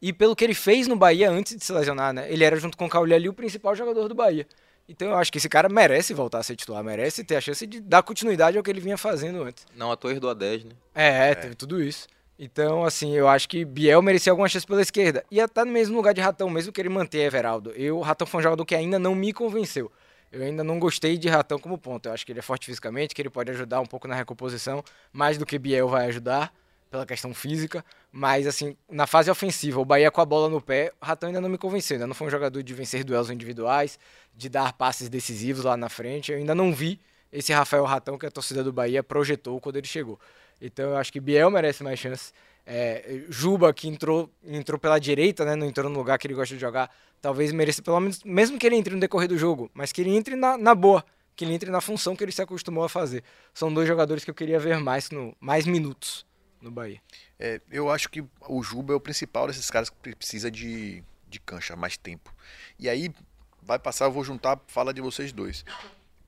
e 0.00 0.10
pelo 0.10 0.34
que 0.34 0.42
ele 0.42 0.54
fez 0.54 0.88
no 0.88 0.96
Bahia 0.96 1.30
antes 1.30 1.54
de 1.54 1.62
se 1.62 1.70
lesionar, 1.70 2.14
né? 2.14 2.32
Ele 2.32 2.42
era, 2.42 2.56
junto 2.56 2.78
com 2.78 2.86
o 2.86 2.88
Cauli 2.88 3.12
ali, 3.12 3.28
o 3.28 3.34
principal 3.34 3.76
jogador 3.76 4.08
do 4.08 4.14
Bahia. 4.14 4.46
Então 4.88 5.08
eu 5.08 5.16
acho 5.16 5.30
que 5.30 5.36
esse 5.36 5.50
cara 5.50 5.68
merece 5.68 6.14
voltar 6.14 6.38
a 6.38 6.42
ser 6.42 6.56
titular, 6.56 6.82
merece 6.82 7.22
ter 7.24 7.36
a 7.36 7.40
chance 7.42 7.66
de 7.66 7.78
dar 7.78 8.02
continuidade 8.02 8.56
ao 8.56 8.64
que 8.64 8.70
ele 8.70 8.80
vinha 8.80 8.96
fazendo 8.96 9.42
antes. 9.42 9.66
Não 9.76 9.92
à 9.92 9.96
toa 9.96 10.12
herdou 10.12 10.30
a 10.30 10.34
10, 10.34 10.64
né? 10.64 10.70
É, 10.94 11.34
teve 11.34 11.54
tudo 11.54 11.82
isso. 11.82 12.06
Então, 12.38 12.82
assim, 12.82 13.14
eu 13.14 13.28
acho 13.28 13.48
que 13.48 13.64
Biel 13.64 14.00
merecia 14.00 14.30
alguma 14.32 14.48
chance 14.48 14.66
pela 14.66 14.80
esquerda. 14.80 15.24
E 15.30 15.40
até 15.40 15.62
no 15.64 15.72
mesmo 15.72 15.96
lugar 15.96 16.14
de 16.14 16.22
Ratão, 16.22 16.48
mesmo 16.48 16.72
que 16.72 16.80
ele 16.80 16.88
mantenha 16.88 17.26
Everaldo. 17.26 17.70
Eu, 17.72 17.98
o 17.98 18.02
Ratão 18.02 18.26
foi 18.26 18.40
um 18.40 18.42
jogador 18.42 18.64
que 18.64 18.74
ainda 18.74 18.98
não 18.98 19.14
me 19.14 19.32
convenceu. 19.32 19.90
Eu 20.30 20.42
ainda 20.42 20.64
não 20.64 20.78
gostei 20.78 21.16
de 21.16 21.28
Ratão 21.28 21.58
como 21.58 21.78
ponto. 21.78 22.08
Eu 22.08 22.12
acho 22.12 22.26
que 22.26 22.32
ele 22.32 22.38
é 22.38 22.42
forte 22.42 22.66
fisicamente, 22.66 23.14
que 23.14 23.22
ele 23.22 23.30
pode 23.30 23.50
ajudar 23.50 23.80
um 23.80 23.86
pouco 23.86 24.06
na 24.08 24.14
recomposição, 24.14 24.82
mais 25.12 25.38
do 25.38 25.46
que 25.46 25.58
Biel 25.58 25.88
vai 25.88 26.06
ajudar, 26.06 26.52
pela 26.90 27.06
questão 27.06 27.32
física. 27.32 27.84
Mas, 28.12 28.46
assim, 28.46 28.76
na 28.88 29.06
fase 29.06 29.30
ofensiva, 29.30 29.80
o 29.80 29.84
Bahia 29.84 30.10
com 30.10 30.20
a 30.20 30.24
bola 30.24 30.48
no 30.48 30.60
pé, 30.60 30.92
o 31.00 31.04
Ratão 31.04 31.28
ainda 31.28 31.40
não 31.40 31.48
me 31.48 31.58
convenceu. 31.58 31.96
Ainda 31.96 32.06
não 32.06 32.14
foi 32.14 32.26
um 32.26 32.30
jogador 32.30 32.62
de 32.62 32.74
vencer 32.74 33.04
duelos 33.04 33.30
individuais, 33.30 33.98
de 34.34 34.48
dar 34.48 34.72
passes 34.72 35.08
decisivos 35.08 35.64
lá 35.64 35.76
na 35.76 35.88
frente. 35.88 36.32
Eu 36.32 36.38
ainda 36.38 36.54
não 36.54 36.72
vi 36.72 37.00
esse 37.32 37.52
Rafael 37.52 37.84
Ratão 37.84 38.18
que 38.18 38.26
a 38.26 38.30
torcida 38.30 38.64
do 38.64 38.72
Bahia 38.72 39.02
projetou 39.02 39.60
quando 39.60 39.76
ele 39.76 39.86
chegou. 39.86 40.18
Então 40.60 40.90
eu 40.90 40.96
acho 40.96 41.12
que 41.12 41.20
Biel 41.20 41.50
merece 41.50 41.82
mais 41.82 41.98
chance. 41.98 42.32
É, 42.66 43.22
Juba, 43.28 43.72
que 43.72 43.86
entrou, 43.86 44.28
entrou 44.44 44.78
pela 44.78 44.98
direita, 44.98 45.44
né, 45.44 45.54
não 45.54 45.66
entrou 45.66 45.88
no 45.88 45.96
lugar 45.96 46.18
que 46.18 46.26
ele 46.26 46.34
gosta 46.34 46.54
de 46.54 46.60
jogar, 46.60 46.90
talvez 47.22 47.52
mereça 47.52 47.80
pelo 47.80 48.00
menos, 48.00 48.22
mesmo 48.24 48.58
que 48.58 48.66
ele 48.66 48.74
entre 48.74 48.92
no 48.92 49.00
decorrer 49.00 49.28
do 49.28 49.38
jogo, 49.38 49.70
mas 49.72 49.92
que 49.92 50.00
ele 50.00 50.10
entre 50.10 50.34
na, 50.34 50.58
na 50.58 50.74
boa, 50.74 51.04
que 51.36 51.44
ele 51.44 51.54
entre 51.54 51.70
na 51.70 51.80
função 51.80 52.16
que 52.16 52.24
ele 52.24 52.32
se 52.32 52.42
acostumou 52.42 52.82
a 52.82 52.88
fazer. 52.88 53.22
São 53.54 53.72
dois 53.72 53.86
jogadores 53.86 54.24
que 54.24 54.30
eu 54.30 54.34
queria 54.34 54.58
ver 54.58 54.78
mais, 54.80 55.10
no, 55.10 55.36
mais 55.38 55.64
minutos 55.64 56.26
no 56.60 56.70
Bahia. 56.70 57.00
É, 57.38 57.60
eu 57.70 57.90
acho 57.90 58.08
que 58.08 58.24
o 58.48 58.62
Juba 58.62 58.92
é 58.92 58.96
o 58.96 59.00
principal 59.00 59.46
desses 59.46 59.70
caras 59.70 59.90
que 59.90 60.14
precisa 60.14 60.50
de, 60.50 61.04
de 61.28 61.40
cancha, 61.40 61.76
mais 61.76 61.96
tempo. 61.96 62.34
E 62.78 62.88
aí, 62.88 63.14
vai 63.62 63.78
passar, 63.78 64.06
eu 64.06 64.12
vou 64.12 64.24
juntar 64.24 64.60
fala 64.66 64.92
de 64.92 65.00
vocês 65.00 65.32
dois. 65.32 65.64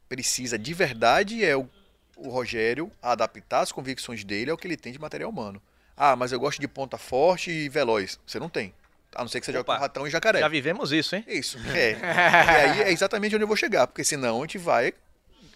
Precisa 0.09 0.59
de 0.59 0.72
verdade 0.72 1.44
é 1.44 1.57
o, 1.57 1.68
o 2.16 2.29
Rogério 2.29 2.90
adaptar 3.03 3.61
as 3.61 3.72
convicções 3.72 4.24
dele 4.24 4.51
ao 4.51 4.57
que 4.57 4.66
ele 4.66 4.77
tem 4.77 4.92
de 4.92 4.98
material 4.98 5.31
humano. 5.31 5.61
Ah, 5.98 6.14
mas 6.14 6.30
eu 6.30 6.38
gosto 6.38 6.61
de 6.61 6.68
ponta 6.68 6.96
forte 6.96 7.50
e 7.50 7.68
veloz. 7.68 8.20
Você 8.24 8.38
não 8.38 8.48
tem. 8.48 8.72
A 9.14 9.22
não 9.22 9.28
ser 9.28 9.40
que 9.40 9.46
você 9.46 9.52
jogue 9.52 9.62
Opa, 9.62 9.74
com 9.74 9.80
ratão 9.80 10.06
e 10.06 10.11
jacaré. 10.11 10.38
Já 10.38 10.48
vivemos 10.48 10.92
isso, 10.92 11.16
hein? 11.16 11.24
Isso, 11.26 11.58
é. 11.74 11.92
e 11.92 12.70
aí 12.70 12.82
é 12.82 12.92
exatamente 12.92 13.34
onde 13.34 13.42
eu 13.42 13.48
vou 13.48 13.56
chegar, 13.56 13.87
porque 13.87 14.04
senão 14.04 14.38
a 14.38 14.40
gente 14.42 14.58
vai 14.58 14.92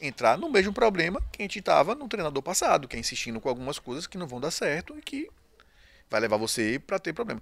entrar 0.01 0.37
no 0.37 0.51
mesmo 0.51 0.73
problema 0.73 1.23
que 1.31 1.43
a 1.43 1.45
gente 1.45 1.61
estava 1.61 1.95
no 1.95 2.09
treinador 2.09 2.43
passado, 2.43 2.89
que 2.89 2.97
é 2.97 2.99
insistindo 2.99 3.41
com 3.41 3.49
algumas 3.49 3.79
coisas 3.79 4.07
que 4.07 4.19
não 4.19 4.27
vão 4.27 4.41
dar 4.41 4.51
certo 4.51 4.99
e 4.99 5.03
que 5.03 5.31
vai 6.11 6.21
levar 6.21 6.39
você 6.39 6.81
para 6.85 6.99
ter 6.99 7.13
problema. 7.13 7.41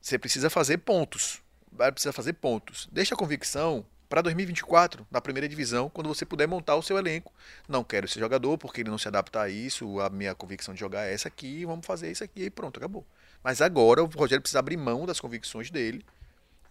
Você 0.00 0.18
precisa 0.18 0.48
fazer 0.48 0.78
pontos. 0.78 1.42
Vai 1.70 1.92
precisar 1.92 2.12
fazer 2.12 2.32
pontos. 2.32 2.88
Deixa 2.90 3.14
a 3.14 3.18
convicção 3.18 3.84
para 4.10 4.22
2024, 4.22 5.06
na 5.08 5.20
primeira 5.20 5.48
divisão, 5.48 5.88
quando 5.88 6.08
você 6.08 6.26
puder 6.26 6.48
montar 6.48 6.74
o 6.74 6.82
seu 6.82 6.98
elenco. 6.98 7.32
Não 7.68 7.84
quero 7.84 8.06
esse 8.06 8.18
jogador 8.18 8.58
porque 8.58 8.80
ele 8.80 8.90
não 8.90 8.98
se 8.98 9.06
adapta 9.06 9.40
a 9.40 9.48
isso, 9.48 10.00
a 10.00 10.10
minha 10.10 10.34
convicção 10.34 10.74
de 10.74 10.80
jogar 10.80 11.06
é 11.06 11.14
essa 11.14 11.28
aqui, 11.28 11.64
vamos 11.64 11.86
fazer 11.86 12.10
isso 12.10 12.24
aqui 12.24 12.42
e 12.42 12.50
pronto, 12.50 12.78
acabou. 12.78 13.06
Mas 13.40 13.62
agora 13.62 14.02
o 14.02 14.06
Rogério 14.06 14.42
precisa 14.42 14.58
abrir 14.58 14.76
mão 14.76 15.06
das 15.06 15.20
convicções 15.20 15.70
dele 15.70 16.04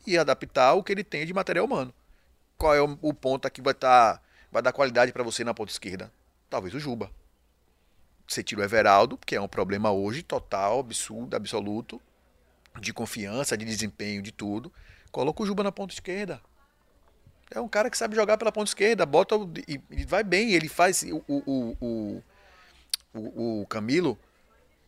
e 0.05 0.17
adaptar 0.17 0.73
o 0.73 0.83
que 0.83 0.91
ele 0.91 1.03
tem 1.03 1.25
de 1.25 1.33
material 1.33 1.65
humano. 1.65 1.93
Qual 2.57 2.75
é 2.75 2.81
o, 2.81 2.99
o 3.01 3.13
ponto 3.13 3.49
que 3.49 3.61
vai 3.61 3.71
estar 3.71 4.21
vai 4.51 4.61
dar 4.61 4.73
qualidade 4.73 5.13
para 5.13 5.23
você 5.23 5.41
na 5.41 5.53
ponta 5.53 5.71
esquerda? 5.71 6.11
Talvez 6.49 6.73
o 6.75 6.79
Juba. 6.79 7.09
você 8.27 8.43
tira 8.43 8.59
o 8.59 8.63
Everaldo, 8.65 9.17
que 9.17 9.37
é 9.37 9.39
um 9.39 9.47
problema 9.47 9.91
hoje 9.91 10.23
total, 10.23 10.81
absurdo, 10.81 11.37
absoluto, 11.37 12.01
de 12.81 12.91
confiança, 12.91 13.57
de 13.57 13.63
desempenho, 13.63 14.21
de 14.21 14.33
tudo. 14.33 14.73
Coloca 15.09 15.41
o 15.41 15.45
Juba 15.45 15.63
na 15.63 15.71
ponta 15.71 15.93
esquerda. 15.93 16.41
É 17.51 17.59
um 17.59 17.67
cara 17.67 17.89
que 17.89 17.97
sabe 17.97 18.15
jogar 18.15 18.37
pela 18.37 18.51
ponta 18.51 18.69
esquerda, 18.69 19.05
bota 19.05 19.35
o- 19.35 19.51
e, 19.67 19.79
e 19.89 20.05
vai 20.05 20.23
bem. 20.23 20.51
Ele 20.53 20.67
faz 20.69 21.03
o, 21.03 21.23
o, 21.27 21.43
o, 21.45 21.77
o, 21.81 22.23
o- 23.13 23.61
o 23.61 23.65
Camilo. 23.67 24.17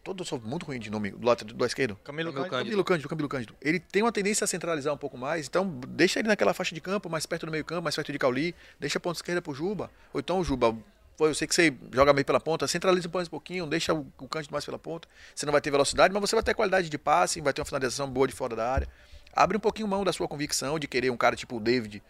Todo 0.03 0.25
sou 0.25 0.39
muito 0.39 0.65
ruim 0.65 0.79
de 0.79 0.89
nome 0.89 1.11
do 1.11 1.25
lado 1.25 1.45
do 1.45 1.53
lado 1.53 1.67
esquerdo. 1.67 1.95
Camilo 2.03 2.31
Camilo 2.33 2.49
Cândido. 2.49 2.65
Camilo 2.65 2.83
Cândido, 2.83 3.09
Camilo 3.09 3.29
Cândido. 3.29 3.55
Ele 3.61 3.79
tem 3.79 4.01
uma 4.01 4.11
tendência 4.11 4.43
a 4.43 4.47
centralizar 4.47 4.91
um 4.93 4.97
pouco 4.97 5.15
mais, 5.17 5.47
então 5.47 5.67
deixa 5.89 6.19
ele 6.19 6.27
naquela 6.27 6.53
faixa 6.55 6.73
de 6.73 6.81
campo, 6.81 7.07
mais 7.09 7.25
perto 7.27 7.45
do 7.45 7.51
meio 7.51 7.63
campo, 7.63 7.83
mais 7.83 7.95
perto 7.95 8.11
de 8.11 8.17
Cauli, 8.17 8.55
deixa 8.79 8.97
a 8.97 9.01
ponta 9.01 9.17
esquerda 9.19 9.41
pro 9.43 9.53
Juba. 9.53 9.91
Ou 10.11 10.19
então 10.19 10.39
o 10.39 10.43
Juba, 10.43 10.75
pô, 11.21 11.27
eu 11.27 11.35
sei 11.35 11.47
que 11.47 11.53
você 11.53 11.71
joga 11.93 12.11
meio 12.13 12.25
pela 12.25 12.39
ponta, 12.39 12.67
centraliza 12.67 13.07
um 13.07 13.11
pouquinho, 13.11 13.67
deixa 13.67 13.93
o, 13.93 14.07
o 14.19 14.27
Cândido 14.27 14.51
mais 14.51 14.65
pela 14.65 14.79
ponta. 14.79 15.07
Você 15.35 15.45
não 15.45 15.51
vai 15.51 15.61
ter 15.61 15.69
velocidade, 15.69 16.11
mas 16.11 16.19
você 16.19 16.35
vai 16.35 16.41
ter 16.41 16.55
qualidade 16.55 16.89
de 16.89 16.97
passe, 16.97 17.39
vai 17.41 17.53
ter 17.53 17.61
uma 17.61 17.65
finalização 17.65 18.09
boa 18.09 18.27
de 18.27 18.33
fora 18.33 18.55
da 18.55 18.67
área. 18.67 18.87
Abre 19.31 19.55
um 19.55 19.59
pouquinho 19.59 19.87
mão 19.87 20.03
da 20.03 20.11
sua 20.11 20.27
convicção 20.27 20.79
de 20.79 20.87
querer 20.87 21.11
um 21.11 21.17
cara 21.17 21.35
tipo 21.35 21.57
o 21.57 21.59
David 21.59 22.01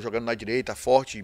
jogando 0.00 0.24
na 0.24 0.32
direita, 0.32 0.74
forte, 0.74 1.22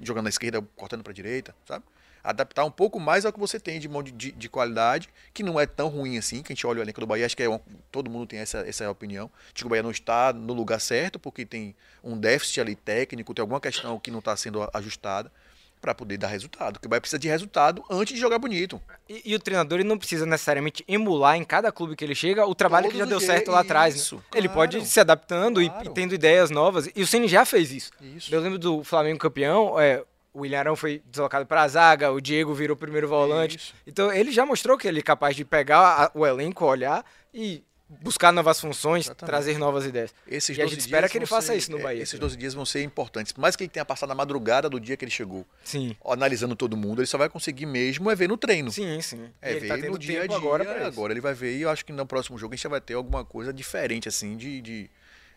jogando 0.00 0.24
na 0.24 0.30
esquerda, 0.30 0.62
cortando 0.76 1.02
pra 1.02 1.12
direita, 1.12 1.56
sabe? 1.66 1.84
Adaptar 2.22 2.64
um 2.64 2.70
pouco 2.70 3.00
mais 3.00 3.26
ao 3.26 3.32
que 3.32 3.38
você 3.40 3.58
tem 3.58 3.80
de 3.80 3.88
mão 3.88 4.00
de, 4.00 4.12
de, 4.12 4.30
de 4.30 4.48
qualidade, 4.48 5.08
que 5.34 5.42
não 5.42 5.58
é 5.58 5.66
tão 5.66 5.88
ruim 5.88 6.16
assim, 6.18 6.40
que 6.40 6.52
a 6.52 6.54
gente 6.54 6.64
olha 6.68 6.78
o 6.78 6.82
elenco 6.82 7.00
do 7.00 7.06
Bahia, 7.06 7.26
acho 7.26 7.36
que 7.36 7.42
é 7.42 7.50
um- 7.50 7.58
todo 7.90 8.08
mundo 8.08 8.28
tem 8.28 8.38
essa, 8.38 8.58
essa 8.58 8.88
opinião. 8.88 9.28
Acho 9.46 9.54
que 9.54 9.66
o 9.66 9.68
Bahia 9.68 9.82
não 9.82 9.90
está 9.90 10.32
no 10.32 10.52
lugar 10.52 10.80
certo, 10.80 11.18
porque 11.18 11.44
tem 11.44 11.74
um 12.02 12.16
déficit 12.16 12.60
ali 12.60 12.76
técnico, 12.76 13.34
tem 13.34 13.42
alguma 13.42 13.60
questão 13.60 13.98
que 13.98 14.12
não 14.12 14.20
está 14.20 14.36
sendo 14.36 14.62
a- 14.62 14.70
ajustada 14.74 15.32
para 15.80 15.94
poder 15.94 16.16
dar 16.16 16.28
resultado. 16.28 16.74
Porque 16.74 16.86
o 16.86 16.90
Bahia 16.90 17.00
precisa 17.00 17.18
de 17.18 17.28
resultado 17.28 17.82
antes 17.90 18.14
de 18.14 18.20
jogar 18.20 18.38
bonito. 18.38 18.80
E, 19.08 19.22
e 19.32 19.34
o 19.34 19.38
treinador 19.38 19.78
ele 19.78 19.88
não 19.88 19.98
precisa 19.98 20.26
necessariamente 20.26 20.84
emular 20.88 21.36
em 21.36 21.44
cada 21.44 21.70
clube 21.70 21.94
que 21.94 22.04
ele 22.04 22.14
chega 22.14 22.44
o 22.46 22.54
trabalho 22.54 22.88
que 22.90 22.96
já 22.98 23.04
Todos 23.06 23.20
deu 23.20 23.26
certo 23.34 23.50
lá 23.50 23.60
atrás. 23.60 23.94
né? 23.94 24.00
isso, 24.00 24.22
Ele 24.34 24.48
claro. 24.48 24.54
pode 24.60 24.78
ir 24.78 24.86
se 24.86 24.98
adaptando 25.00 25.62
e- 25.62 25.68
Claro. 25.68 25.90
e, 25.90 25.94
tendo 25.94 26.14
ideias 26.14 26.50
novas. 26.50 26.88
E 26.94 27.02
o 27.02 27.06
Ceni 27.06 27.28
já 27.28 27.44
fez 27.44 27.70
isso. 27.72 27.90
Isso. 28.00 28.34
Eu 28.34 28.40
lembro 28.40 28.58
do 28.58 28.82
Flamengo 28.82 29.18
campeão, 29.18 29.78
é, 29.78 30.02
o 30.32 30.40
William 30.40 30.58
Arão 30.58 30.76
foi 30.76 31.02
deslocado 31.06 31.46
para 31.46 31.62
a 31.62 31.68
zaga, 31.68 32.10
o 32.12 32.20
Diego 32.20 32.52
virou 32.52 32.76
primeiro 32.76 33.06
volante. 33.08 33.56
Isso. 33.56 33.74
Então 33.86 34.12
ele 34.12 34.32
já 34.32 34.44
mostrou 34.44 34.76
que 34.76 34.88
ele 34.88 34.98
é 34.98 35.02
capaz 35.02 35.36
de 35.36 35.44
pegar 35.44 35.78
a- 35.78 36.10
o 36.14 36.26
elenco, 36.26 36.64
olhar 36.64 37.04
e 37.32 37.62
buscar 37.88 38.32
novas 38.32 38.60
funções, 38.60 39.06
Exatamente. 39.06 39.28
trazer 39.30 39.58
novas 39.58 39.86
ideias. 39.86 40.12
Esses 40.26 40.56
E 40.56 40.60
a 40.60 40.64
12 40.64 40.74
gente 40.74 40.80
espera 40.84 41.08
que 41.08 41.16
ele 41.18 41.26
faça 41.26 41.48
ser- 41.52 41.56
isso 41.58 41.70
no 41.70 41.78
é, 41.78 41.82
Bahia 41.82 42.02
Esses 42.02 42.12
também. 42.12 42.20
12 42.28 42.36
dias 42.36 42.54
vão 42.54 42.66
ser 42.66 42.82
importantes. 42.82 43.32
Por 43.32 43.40
mais 43.40 43.54
que 43.54 43.62
ele 43.64 43.70
tenha 43.70 43.84
passado 43.84 44.08
na 44.08 44.14
madrugada 44.14 44.68
do 44.68 44.80
dia 44.80 44.96
que 44.96 45.04
ele 45.04 45.12
chegou, 45.12 45.46
Sim. 45.64 45.96
analisando 46.04 46.56
todo 46.56 46.76
mundo, 46.76 47.00
ele 47.00 47.06
só 47.06 47.16
vai 47.18 47.28
conseguir 47.28 47.66
mesmo 47.66 48.10
é 48.10 48.14
ver 48.14 48.28
no 48.28 48.36
treino. 48.36 48.70
Sim, 48.72 49.00
sim. 49.00 49.30
É, 49.40 49.52
ele 49.52 49.60
ver 49.60 49.68
tá 49.68 49.76
no 49.76 49.98
dia 49.98 50.22
a 50.22 50.26
dia. 50.26 50.36
agora 50.36 50.86
agora 50.86 51.12
ele 51.12 51.20
vai 51.20 51.34
ver 51.34 51.56
e 51.56 51.62
eu 51.62 51.70
acho 51.70 51.84
que 51.84 51.92
no 51.92 52.04
próximo 52.06 52.36
jogo 52.36 52.54
a 52.54 52.56
gente 52.56 52.66
vai 52.68 52.80
ter 52.80 52.94
alguma 52.94 53.24
coisa 53.24 53.52
diferente, 53.52 54.08
assim, 54.08 54.36
de. 54.36 54.60
de, 54.60 54.90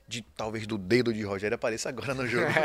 de- 0.09 0.23
talvez 0.35 0.65
do 0.65 0.77
dedo 0.77 1.13
de 1.13 1.21
Rogério 1.23 1.53
apareça 1.55 1.87
agora 1.87 2.13
no 2.13 2.25
jogo. 2.27 2.47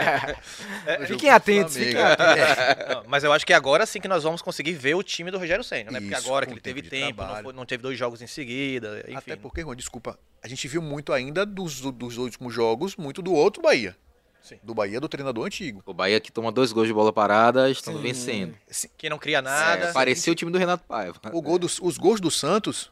No 0.86 1.06
jogo 1.06 1.06
Fiquem 1.06 1.30
atentos, 1.30 1.76
fiquem 1.76 2.00
atentos. 2.02 2.58
É. 2.58 2.86
Não, 2.94 3.04
mas 3.06 3.22
eu 3.24 3.32
acho 3.32 3.44
que 3.46 3.52
agora 3.52 3.84
sim 3.86 4.00
que 4.00 4.08
nós 4.08 4.22
vamos 4.22 4.40
conseguir 4.42 4.72
ver 4.72 4.94
o 4.94 5.02
time 5.02 5.30
do 5.30 5.38
Rogério 5.38 5.62
Senna, 5.64 5.90
né? 5.90 6.00
Porque 6.00 6.14
Isso, 6.14 6.26
agora 6.26 6.46
que 6.46 6.52
ele 6.52 6.60
teve 6.60 6.82
tempo 6.82 7.22
não, 7.22 7.42
foi- 7.42 7.52
não 7.52 7.66
teve 7.66 7.82
dois 7.82 7.98
jogos 7.98 8.20
em 8.22 8.26
seguida, 8.26 9.00
enfim. 9.08 9.16
Até 9.16 9.36
porque, 9.36 9.62
Juan, 9.62 9.76
desculpa, 9.76 10.18
a 10.42 10.48
gente 10.48 10.66
viu 10.68 10.80
muito 10.82 11.12
ainda 11.12 11.44
dos, 11.46 11.80
dos 11.80 12.16
últimos 12.18 12.52
jogos, 12.54 12.96
muito 12.96 13.20
do 13.22 13.32
outro 13.32 13.62
Bahia. 13.62 13.96
Sim. 14.42 14.58
Do 14.62 14.74
Bahia 14.74 15.00
do 15.00 15.08
treinador 15.08 15.46
antigo. 15.46 15.82
O 15.86 15.94
Bahia 15.94 16.20
que 16.20 16.30
toma 16.30 16.52
dois 16.52 16.70
gols 16.70 16.86
de 16.86 16.92
bola 16.92 17.12
parada, 17.12 17.70
estão 17.70 17.94
Sim. 17.96 18.02
vencendo. 18.02 18.54
Que 18.98 19.08
não 19.08 19.18
cria 19.18 19.40
nada. 19.40 19.86
É, 19.86 19.92
parecia 19.92 20.32
o 20.32 20.36
time 20.36 20.50
do 20.52 20.58
Renato 20.58 20.84
Paiva. 20.84 21.18
O 21.32 21.40
gol 21.40 21.58
dos, 21.58 21.78
os 21.80 21.96
gols 21.96 22.20
do 22.20 22.30
Santos, 22.30 22.90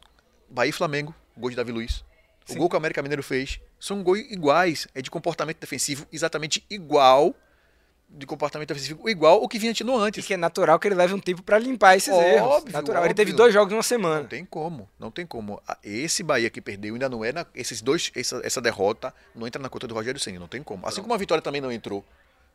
Bahia 0.49 0.69
e 0.71 0.73
Flamengo, 0.73 1.13
gol 1.37 1.51
de 1.51 1.55
Davi 1.55 1.71
Luiz. 1.71 2.03
O 2.49 2.55
gol 2.55 2.67
que 2.67 2.75
o 2.75 2.77
América 2.77 3.01
Mineiro 3.01 3.21
fez 3.23 3.59
são 3.85 4.01
gols 4.01 4.19
iguais, 4.19 4.87
é 4.95 5.01
de 5.01 5.11
comportamento 5.11 5.59
defensivo 5.59 6.05
exatamente 6.11 6.63
igual, 6.69 7.35
de 8.09 8.25
comportamento 8.25 8.67
defensivo 8.69 9.09
igual 9.09 9.41
o 9.43 9.47
que 9.49 9.57
vinha 9.59 9.73
tendo 9.73 9.91
E 9.91 9.95
antes. 10.01 10.25
que 10.25 10.33
é 10.35 10.37
natural 10.37 10.79
que 10.79 10.87
ele 10.87 10.95
leve 10.95 11.13
um 11.13 11.19
tempo 11.19 11.41
pra 11.43 11.57
limpar 11.59 11.95
esses 11.97 12.13
Óbvio, 12.13 12.27
erros. 12.29 12.63
Natural. 12.65 13.03
Ele 13.05 13.13
teve 13.13 13.31
óbvio. 13.31 13.37
dois 13.43 13.53
jogos 13.53 13.71
em 13.71 13.75
uma 13.75 13.79
Não 13.79 13.83
semana. 13.83 14.23
tem 14.27 14.45
como, 14.45 14.87
não 14.99 15.09
tem 15.11 15.25
como. 15.25 15.61
Esse 15.83 16.21
Bahia 16.23 16.49
que 16.49 16.61
perdeu 16.61 16.93
ainda 16.93 17.09
não 17.09 17.25
é 17.25 17.31
na, 17.33 17.45
esses 17.55 17.81
dois, 17.81 18.11
essa, 18.15 18.39
essa 18.43 18.61
derrota 18.61 19.13
não 19.35 19.45
entra 19.47 19.61
na 19.61 19.67
conta 19.67 19.87
do 19.87 19.95
Rogério 19.95 20.19
Ceni, 20.19 20.37
não 20.39 20.47
tem 20.47 20.61
como. 20.63 20.87
Assim 20.87 21.01
como 21.01 21.13
a 21.13 21.17
vitória 21.17 21.41
também 21.41 21.59
não 21.59 21.71
entrou, 21.71 22.05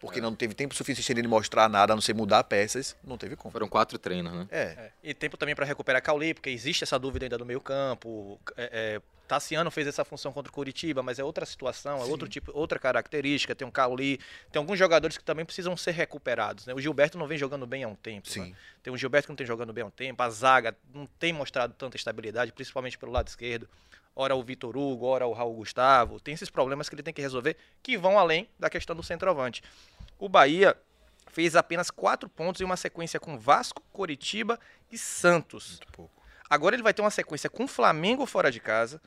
porque 0.00 0.20
não 0.20 0.34
teve 0.34 0.54
tempo 0.54 0.74
suficiente 0.76 1.12
dele 1.12 1.26
mostrar 1.28 1.68
nada, 1.68 1.92
a 1.92 1.96
não 1.96 2.00
ser 2.00 2.14
mudar 2.14 2.44
peças, 2.44 2.96
não 3.04 3.18
teve 3.18 3.34
como. 3.36 3.50
Foram 3.52 3.68
quatro 3.68 3.98
treinos, 3.98 4.32
né? 4.32 4.46
É, 4.50 4.62
É, 4.62 4.90
E 5.02 5.12
tempo 5.12 5.36
também 5.36 5.54
para 5.56 5.66
recuperar 5.66 6.00
Cauli, 6.00 6.32
porque 6.34 6.50
existe 6.50 6.84
essa 6.84 6.98
dúvida 6.98 7.26
ainda 7.26 7.36
no 7.36 7.44
meio 7.44 7.60
campo. 7.60 8.40
É, 8.56 8.70
é, 8.96 9.00
Tassiano 9.28 9.70
fez 9.70 9.86
essa 9.86 10.04
função 10.04 10.32
contra 10.32 10.50
o 10.50 10.52
Curitiba, 10.52 11.02
mas 11.02 11.18
é 11.18 11.24
outra 11.24 11.44
situação, 11.44 12.00
é 12.00 12.04
outro 12.04 12.26
tipo, 12.26 12.50
outra 12.54 12.78
característica. 12.78 13.54
Tem 13.54 13.68
um 13.68 13.70
Cauli, 13.70 14.18
tem 14.50 14.58
alguns 14.58 14.78
jogadores 14.78 15.18
que 15.18 15.22
também 15.22 15.44
precisam 15.44 15.76
ser 15.76 15.90
recuperados. 15.90 16.66
Né? 16.66 16.72
O 16.72 16.80
Gilberto 16.80 17.18
não 17.18 17.26
vem 17.26 17.36
jogando 17.36 17.66
bem 17.66 17.84
há 17.84 17.88
um 17.88 17.94
tempo. 17.94 18.28
sim. 18.28 18.50
né? 18.50 18.56
Tem 18.82 18.92
o 18.92 18.96
Gilberto 18.96 19.26
que 19.26 19.32
não 19.32 19.36
tem 19.36 19.46
jogando 19.46 19.72
bem 19.72 19.84
há 19.84 19.86
um 19.86 19.90
tempo. 19.90 20.22
A 20.22 20.30
zaga 20.30 20.74
não 20.94 21.06
tem 21.06 21.32
mostrado 21.32 21.74
tanta 21.74 21.96
estabilidade, 21.96 22.52
principalmente 22.52 22.96
pelo 22.96 23.12
lado 23.12 23.28
esquerdo. 23.28 23.68
Ora 24.16 24.34
o 24.34 24.42
Vitor 24.42 24.76
Hugo, 24.76 25.04
ora 25.04 25.26
o 25.26 25.32
Raul 25.32 25.54
Gustavo. 25.54 26.18
Tem 26.18 26.32
esses 26.32 26.48
problemas 26.48 26.88
que 26.88 26.94
ele 26.94 27.02
tem 27.02 27.12
que 27.12 27.20
resolver 27.20 27.56
que 27.82 27.98
vão 27.98 28.18
além 28.18 28.48
da 28.58 28.70
questão 28.70 28.96
do 28.96 29.02
centroavante. 29.02 29.62
O 30.18 30.28
Bahia 30.28 30.74
fez 31.26 31.54
apenas 31.54 31.90
quatro 31.90 32.28
pontos 32.28 32.60
em 32.60 32.64
uma 32.64 32.76
sequência 32.76 33.20
com 33.20 33.38
Vasco, 33.38 33.82
Coritiba 33.92 34.58
e 34.90 34.96
Santos. 34.96 35.68
Muito 35.68 35.92
pouco. 35.92 36.17
Agora 36.48 36.74
ele 36.74 36.82
vai 36.82 36.94
ter 36.94 37.02
uma 37.02 37.10
sequência 37.10 37.50
com 37.50 37.66
Flamengo 37.68 38.24
fora 38.26 38.50
de 38.50 38.60
casa, 38.60 39.00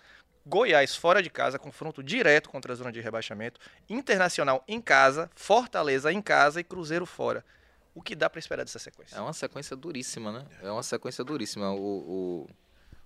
Goiás 0.45 0.95
fora 0.95 1.21
de 1.21 1.29
casa, 1.29 1.59
confronto 1.59 2.01
direto 2.01 2.49
contra 2.49 2.73
a 2.73 2.75
zona 2.75 2.91
de 2.91 2.99
rebaixamento, 2.99 3.59
Internacional 3.89 4.63
em 4.67 4.81
casa, 4.81 5.29
Fortaleza 5.35 6.11
em 6.11 6.21
casa 6.21 6.59
e 6.59 6.63
Cruzeiro 6.63 7.05
fora. 7.05 7.45
O 7.93 8.01
que 8.01 8.15
dá 8.15 8.29
pra 8.29 8.39
esperar 8.39 8.63
dessa 8.63 8.79
sequência? 8.79 9.15
É 9.17 9.21
uma 9.21 9.33
sequência 9.33 9.75
duríssima, 9.75 10.31
né? 10.31 10.45
É 10.63 10.71
uma 10.71 10.81
sequência 10.81 11.23
duríssima. 11.23 11.71
O, 11.71 11.77
o, 11.77 12.49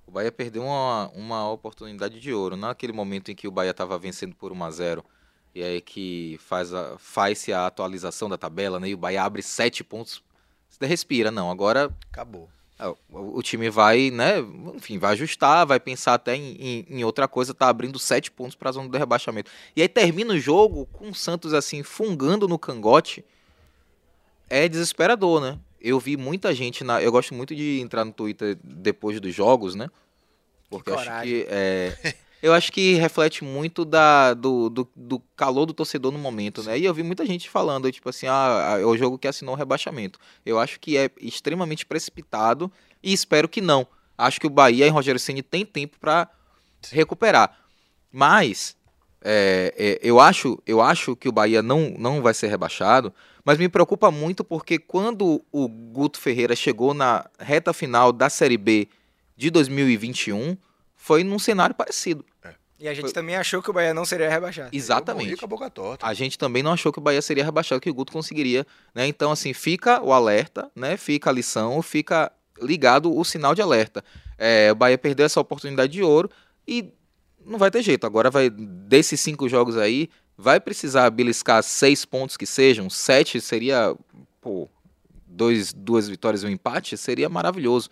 o 0.06 0.12
Bahia 0.12 0.32
perdeu 0.32 0.64
uma, 0.64 1.10
uma 1.10 1.52
oportunidade 1.52 2.20
de 2.20 2.32
ouro. 2.32 2.56
Naquele 2.56 2.94
momento 2.94 3.32
em 3.32 3.36
que 3.36 3.48
o 3.48 3.52
Bahia 3.52 3.72
estava 3.72 3.98
vencendo 3.98 4.36
por 4.36 4.52
1 4.52 4.64
a 4.64 4.72
0 4.72 5.06
e 5.56 5.64
aí 5.64 5.82
que 5.82 6.38
faz 6.40 6.74
a, 6.74 6.98
faz-se 7.00 7.52
a 7.52 7.66
atualização 7.66 8.30
da 8.30 8.38
tabela, 8.38 8.80
né? 8.80 8.90
E 8.90 8.94
o 8.94 8.98
Bahia 8.98 9.24
abre 9.24 9.42
sete 9.42 9.84
pontos. 9.84 10.24
Você 10.70 10.86
respira, 10.86 11.32
não. 11.32 11.50
Agora 11.50 11.92
Acabou. 12.12 12.50
É, 12.78 12.94
o, 13.12 13.42
time 13.42 13.70
vai, 13.70 14.12
né? 14.12 14.40
Enfim, 14.76 14.98
vai 14.98 15.14
ajustar, 15.14 15.66
vai 15.66 15.80
pensar 15.80 16.16
até 16.16 16.36
em, 16.36 16.56
em- 16.60 16.86
em 16.90 17.04
outra 17.04 17.28
coisa, 17.28 17.54
tá 17.54 17.70
abrindo 17.70 17.98
sete 17.98 18.30
pontos 18.30 18.56
para 18.56 18.70
a 18.70 18.74
zona 18.74 18.90
do 18.90 18.98
rebaixamento. 18.98 19.50
E 19.76 19.82
aí 19.82 19.88
termina 19.88 20.34
o 20.34 20.40
jogo 20.40 20.86
com 20.92 21.10
o 21.10 21.16
Santos 21.16 21.54
assim 21.54 21.84
fungando 21.84 22.48
no 22.48 22.60
cangote. 22.60 23.24
É 24.50 24.68
desesperador, 24.68 25.42
né? 25.42 25.58
Eu 25.80 26.00
vi 26.00 26.18
muita 26.18 26.54
gente 26.54 26.84
na, 26.84 27.02
eu 27.02 27.12
gosto 27.12 27.34
muito 27.34 27.56
de 27.56 27.80
entrar 27.80 28.04
no 28.04 28.12
Twitter 28.12 28.58
depois 28.64 29.20
dos 29.20 29.34
jogos, 29.34 29.76
né? 29.76 29.90
Porque 30.70 30.90
eu 30.90 30.96
acho 31.00 31.10
que 31.24 31.46
é, 31.50 32.16
eu 32.46 32.54
acho 32.54 32.72
que 32.72 32.94
reflete 32.94 33.44
muito 33.44 33.84
da, 33.84 34.36
do, 34.36 34.70
do, 34.70 34.88
do 34.96 35.20
calor 35.36 35.66
do 35.66 35.74
torcedor 35.74 36.12
no 36.12 36.20
momento, 36.20 36.62
né? 36.62 36.78
E 36.78 36.86
eu 36.86 36.94
vi 36.94 37.02
muita 37.02 37.26
gente 37.26 37.50
falando, 37.50 37.92
tipo 37.92 38.08
assim, 38.08 38.28
ah, 38.28 38.78
é 38.80 38.86
o 38.86 38.96
jogo 38.96 39.18
que 39.18 39.28
assinou 39.28 39.56
o 39.56 39.58
rebaixamento. 39.58 40.20
Eu 40.46 40.60
acho 40.60 40.80
que 40.80 40.96
é 40.96 41.10
extremamente 41.20 41.88
precipitado 41.88 42.72
e 43.02 43.12
espero 43.12 43.50
que 43.50 43.62
não. 43.62 43.88
Acho 44.16 44.40
que 44.40 44.46
o 44.46 44.50
Bahia 44.52 44.86
e 44.86 44.90
Rogério 44.90 45.20
Ceni 45.20 45.42
tem 45.42 45.66
tempo 45.66 45.98
para 46.00 46.30
recuperar. 46.92 47.58
Mas 48.12 48.78
é, 49.24 49.74
é, 49.76 50.00
eu, 50.04 50.20
acho, 50.20 50.62
eu 50.68 50.82
acho 50.82 51.16
que 51.16 51.28
o 51.28 51.32
Bahia 51.32 51.64
não, 51.64 51.96
não 51.98 52.22
vai 52.22 52.36
ser 52.36 52.46
rebaixado, 52.46 53.12
mas 53.44 53.58
me 53.58 53.68
preocupa 53.68 54.12
muito 54.12 54.44
porque 54.44 54.78
quando 54.78 55.44
o 55.52 55.68
Guto 55.68 56.20
Ferreira 56.20 56.56
chegou 56.56 56.94
na 56.94 57.28
reta 57.40 57.74
final 57.74 58.12
da 58.12 58.30
Série 58.30 58.56
B 58.56 58.88
de 59.36 59.50
2021, 59.50 60.56
foi 61.06 61.24
num 61.24 61.38
cenário 61.38 61.76
parecido. 61.76 62.26
E 62.80 62.88
a 62.88 62.94
gente 62.96 63.04
Foi- 63.06 63.14
também 63.14 63.36
achou 63.36 63.62
que 63.62 63.70
o 63.70 63.74
Bahia 63.74 63.94
não 63.94 64.04
seria 64.06 64.28
rebaixado. 64.28 64.68
Eu 64.68 64.72
morri 64.72 64.78
Exatamente. 64.78 65.38
com 65.38 65.46
a 65.46 65.48
boca 65.48 65.70
torta. 65.70 66.06
A 66.06 66.14
gente 66.16 66.36
também 66.36 66.64
não 66.64 66.74
achou 66.74 66.92
que 66.92 66.98
o 66.98 67.02
Bahia 67.02 67.22
seria 67.22 67.46
rebaixado, 67.46 67.80
que 67.80 67.90
o 67.92 67.94
Guto 67.94 68.12
conseguiria, 68.12 68.66
né? 68.94 69.06
Então, 69.08 69.32
assim, 69.32 69.54
fica 69.54 70.02
o 70.02 70.12
alerta, 70.12 70.70
né? 70.76 70.98
Fica 70.98 71.30
a 71.30 71.34
lição, 71.34 71.80
fica 71.84 72.32
ligado 72.60 73.16
o 73.16 73.24
sinal 73.24 73.54
de 73.54 73.62
alerta. 73.62 74.04
É, 74.36 74.72
o 74.72 74.76
Bahia 74.76 74.98
perdeu 74.98 75.28
essa 75.28 75.40
oportunidade 75.40 75.94
de 75.94 76.02
ouro 76.02 76.28
e 76.68 76.92
não 77.46 77.60
vai 77.60 77.70
ter 77.70 77.84
jeito. 77.84 78.08
Agora 78.08 78.32
vai, 78.32 78.50
desses 78.50 79.22
cinco 79.22 79.48
jogos 79.48 79.78
aí, 79.78 80.10
vai 80.36 80.60
precisar 80.60 81.08
beliscar 81.12 81.62
seis 81.62 82.04
pontos 82.04 82.36
que 82.36 82.48
sejam, 82.48 82.90
sete 82.90 83.40
seria, 83.40 83.96
pô, 84.42 84.68
dois, 85.28 85.72
duas 85.72 86.10
vitórias 86.10 86.42
e 86.42 86.48
um 86.48 86.50
empate, 86.50 86.98
seria 86.98 87.30
maravilhoso. 87.30 87.92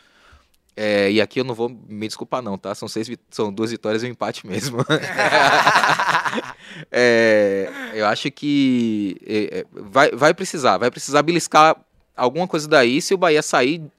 É, 0.76 1.12
e 1.12 1.22
aqui 1.22 1.40
eu 1.40 1.44
não 1.44 1.54
vou 1.54 1.70
me 1.70 2.08
desculpar 2.08 2.42
não, 2.42 2.58
tá? 2.58 2.74
São, 2.74 2.88
seis, 2.88 3.08
são 3.30 3.54
duas 3.54 3.72
vitórias 3.72 4.02
e 4.04 4.08
um 4.08 4.10
empate 4.10 4.46
mesmo. 4.46 4.78
É, 6.92 7.70
eu 7.94 8.08
acho 8.08 8.32
que 8.32 9.16
é, 9.24 9.60
é, 9.60 9.66
vai, 9.72 10.10
vai 10.12 10.34
precisar, 10.34 10.80
vai 10.80 10.90
precisar 10.90 11.22
beliscar 11.22 11.76
alguma 12.16 12.48
coisa 12.48 12.68
daí 12.68 13.00
se 13.00 13.14
o 13.14 13.18
Bahia 13.18 13.44
sair 13.44 13.92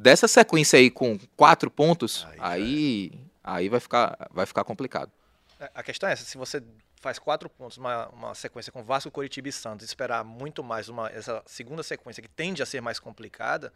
Dessa 0.00 0.26
sequência 0.26 0.78
aí 0.78 0.90
com 0.90 1.18
quatro 1.36 1.70
pontos, 1.70 2.26
Aí, 2.30 2.38
aí, 2.40 3.12
aí, 3.44 3.68
vai, 3.68 3.80
ficar, 3.80 4.30
vai 4.30 4.46
ficar 4.46 4.64
complicado. 4.64 5.10
É, 5.58 5.70
A 5.74 5.82
questão 5.82 6.08
é 6.08 6.12
essa, 6.12 6.24
se 6.24 6.38
você 6.38 6.62
faz 7.00 7.18
quatro 7.18 7.50
pontos, 7.50 7.76
uma, 7.76 8.08
uma 8.08 8.34
sequência 8.34 8.72
com 8.72 8.82
Vasco, 8.82 9.10
Coritiba 9.10 9.48
e 9.48 9.52
Santos, 9.52 9.84
e 9.84 9.86
esperar 9.86 10.24
muito 10.24 10.64
mais 10.64 10.88
uma, 10.88 11.10
essa 11.10 11.42
segunda 11.44 11.82
sequência 11.82 12.22
que 12.22 12.28
tende 12.28 12.62
a 12.62 12.66
ser 12.66 12.80
mais 12.80 12.98
complicada, 12.98 13.72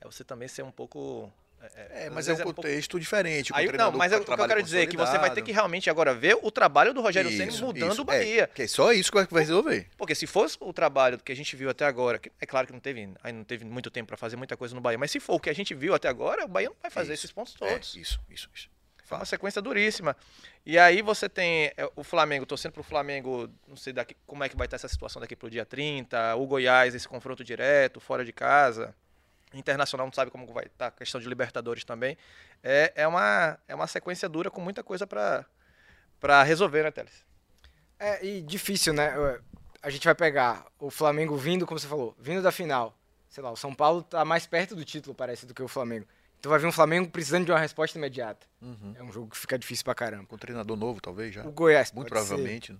é 0.00 0.06
você 0.06 0.24
também 0.24 0.48
ser 0.48 0.62
um 0.62 0.70
pouco... 0.70 1.30
É, 1.74 2.06
às 2.06 2.12
mas 2.12 2.28
é 2.28 2.32
um 2.32 2.36
pouco- 2.36 2.54
contexto 2.62 2.98
diferente. 3.00 3.52
com 3.52 3.58
o 3.58 3.60
Aí, 3.60 3.72
não, 3.72 3.92
mas 3.92 4.12
é, 4.12 4.16
o 4.16 4.24
que 4.24 4.30
eu 4.30 4.36
quero 4.48 4.62
dizer 4.62 4.80
é 4.82 4.86
que 4.86 4.96
você 4.96 5.18
vai 5.18 5.30
ter 5.32 5.42
que 5.42 5.52
realmente 5.52 5.88
agora 5.90 6.14
ver 6.14 6.38
o 6.42 6.50
trabalho 6.50 6.92
do 6.94 7.00
Rogério 7.00 7.30
Isso, 7.30 7.64
mudando 7.64 7.92
isso, 7.92 8.02
o 8.02 8.04
Bahia. 8.04 8.42
É, 8.44 8.46
que 8.46 8.62
é 8.62 8.66
só 8.66 8.92
isso 8.92 9.10
que 9.10 9.24
vai 9.32 9.42
resolver. 9.42 9.88
Porque 9.96 10.14
se 10.14 10.26
fosse 10.26 10.56
o 10.60 10.72
trabalho 10.72 11.18
que 11.18 11.32
a 11.32 11.36
gente 11.36 11.54
viu 11.56 11.68
até 11.70 11.84
agora, 11.84 12.18
que 12.18 12.30
é 12.40 12.46
claro 12.46 12.66
que 12.66 12.72
não 12.72 12.80
teve, 12.80 13.00
ainda 13.22 13.38
não 13.38 13.44
teve 13.44 13.64
muito 13.64 13.90
tempo 13.90 14.08
para 14.08 14.16
fazer 14.16 14.36
muita 14.36 14.56
coisa 14.56 14.74
no 14.74 14.80
Bahia, 14.80 14.98
mas 14.98 15.10
se 15.10 15.18
for 15.20 15.34
o 15.34 15.40
que 15.40 15.50
a 15.50 15.54
gente 15.54 15.74
viu 15.74 15.94
até 15.94 16.08
agora, 16.08 16.44
o 16.44 16.48
Bahia 16.48 16.68
não 16.68 16.76
vai 16.82 16.90
fazer 16.90 17.14
Isso, 17.14 17.22
esses 17.26 17.32
pontos 17.32 17.54
É, 17.60 17.68
todos. 17.68 17.96
isso, 17.96 18.20
isso, 18.30 18.48
isso. 18.54 18.68
É 19.08 19.14
uma 19.14 19.24
sequência 19.24 19.62
duríssima. 19.62 20.16
E 20.64 20.76
aí 20.76 21.00
você 21.00 21.28
tem 21.28 21.66
é, 21.76 21.88
o 21.94 22.02
Flamengo, 22.02 22.44
torcendo 22.44 22.72
pro 22.72 22.82
Flamengo, 22.82 23.48
não 23.68 23.76
sei 23.76 23.92
daqui, 23.92 24.16
como 24.26 24.42
é 24.42 24.48
que 24.48 24.56
vai 24.56 24.66
estar 24.66 24.74
essa 24.74 24.88
situação 24.88 25.20
daqui 25.20 25.36
pro 25.36 25.48
dia 25.48 25.64
30, 25.64 26.34
o 26.34 26.44
Goiás, 26.44 26.92
esse 26.92 27.06
confronto 27.06 27.44
direto, 27.44 28.00
fora 28.00 28.24
de 28.24 28.32
casa. 28.32 28.92
Internacional 29.54 30.06
não 30.06 30.12
sabe 30.12 30.30
como 30.30 30.46
vai 30.52 30.64
estar 30.66 30.88
a 30.88 30.90
questão 30.90 31.20
de 31.20 31.28
Libertadores 31.28 31.84
também. 31.84 32.16
É, 32.62 32.92
é, 32.96 33.06
uma, 33.08 33.58
é 33.68 33.74
uma 33.74 33.86
sequência 33.86 34.28
dura 34.28 34.50
com 34.50 34.60
muita 34.60 34.82
coisa 34.82 35.06
para 35.06 35.44
para 36.18 36.42
resolver, 36.42 36.82
né, 36.82 36.90
Teles? 36.90 37.24
É, 37.98 38.24
e 38.24 38.42
difícil, 38.42 38.92
né? 38.92 39.14
É, 39.16 39.40
A 39.82 39.90
gente 39.90 40.04
vai 40.04 40.14
pegar 40.14 40.66
o 40.78 40.90
Flamengo 40.90 41.36
vindo, 41.36 41.66
como 41.66 41.78
você 41.78 41.86
falou, 41.86 42.14
vindo 42.18 42.42
da 42.42 42.50
final. 42.50 42.98
Sei 43.28 43.42
lá, 43.42 43.50
o 43.50 43.56
São 43.56 43.74
Paulo 43.74 44.02
tá 44.02 44.24
mais 44.24 44.46
perto 44.46 44.74
do 44.74 44.84
título, 44.84 45.14
parece, 45.14 45.44
do 45.46 45.52
que 45.54 45.62
o 45.62 45.68
Flamengo. 45.68 46.06
Então 46.38 46.50
vai 46.50 46.58
vir 46.58 46.66
um 46.66 46.72
Flamengo 46.72 47.10
precisando 47.10 47.44
de 47.44 47.52
uma 47.52 47.58
resposta 47.58 47.98
imediata. 47.98 48.46
Uhum. 48.62 48.94
É 48.98 49.02
um 49.02 49.12
jogo 49.12 49.28
que 49.28 49.36
fica 49.36 49.58
difícil 49.58 49.84
pra 49.84 49.94
caramba. 49.94 50.26
Com 50.26 50.36
um 50.36 50.38
treinador 50.38 50.76
novo, 50.76 51.00
talvez, 51.00 51.34
já. 51.34 51.44
O 51.44 51.52
Goiás, 51.52 51.92
Muito 51.92 52.08
pode 52.08 52.20
ser. 52.20 52.26
provavelmente. 52.28 52.72
né? 52.72 52.78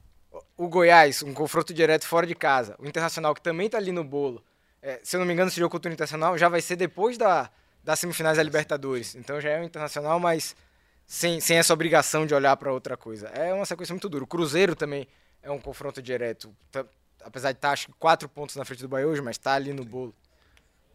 O 0.57 0.69
Goiás, 0.69 1.23
um 1.23 1.33
confronto 1.35 1.73
direto 1.75 2.07
fora 2.07 2.27
de 2.27 2.35
casa. 2.35 2.75
O 2.79 2.87
Internacional, 2.87 3.35
que 3.35 3.43
também 3.43 3.69
tá 3.69 3.77
ali 3.79 3.93
no 3.93 4.05
bolo. 4.05 4.43
É, 4.87 5.01
se 5.03 5.17
eu 5.17 5.19
não 5.19 5.27
me 5.27 5.33
engano, 5.33 5.49
esse 5.49 5.59
jogo 5.59 5.73
contra 5.73 5.91
o 5.91 5.93
Internacional 5.93 6.39
já 6.39 6.49
vai 6.49 6.61
ser 6.61 6.77
depois 6.77 7.19
da, 7.19 7.51
das 7.83 7.99
semifinais 7.99 8.37
da 8.37 8.43
Libertadores. 8.45 9.17
Então 9.17 9.41
já 9.41 9.51
é 9.51 9.61
o 9.61 9.65
Internacional, 9.65 10.21
mas 10.21 10.55
sem, 11.05 11.41
sem 11.41 11.59
essa 11.59 11.75
obrigação 11.75 12.25
de 12.25 12.33
olhar 12.33 12.57
para 12.57 12.73
outra 12.73 12.97
coisa. 12.97 13.27
É 13.31 13.53
uma 13.53 13.67
sequência 13.67 13.93
muito 13.93 14.09
dura. 14.09 14.23
O 14.23 14.29
Cruzeiro 14.29 14.77
também 14.77 15.09
é 15.43 15.51
um 15.51 15.61
confronto 15.61 16.01
direto. 16.01 16.55
Tá- 16.71 16.87
apesar 17.25 17.51
de 17.51 17.59
estar, 17.59 17.73
acho 17.73 17.89
que, 17.89 17.95
quatro 17.95 18.29
pontos 18.29 18.55
na 18.55 18.65
frente 18.65 18.81
do 18.81 18.89
Bahia 18.89 19.09
hoje, 19.09 19.21
mas 19.21 19.37
tá 19.37 19.55
ali 19.55 19.73
no 19.73 19.85
bolo. 19.85 20.15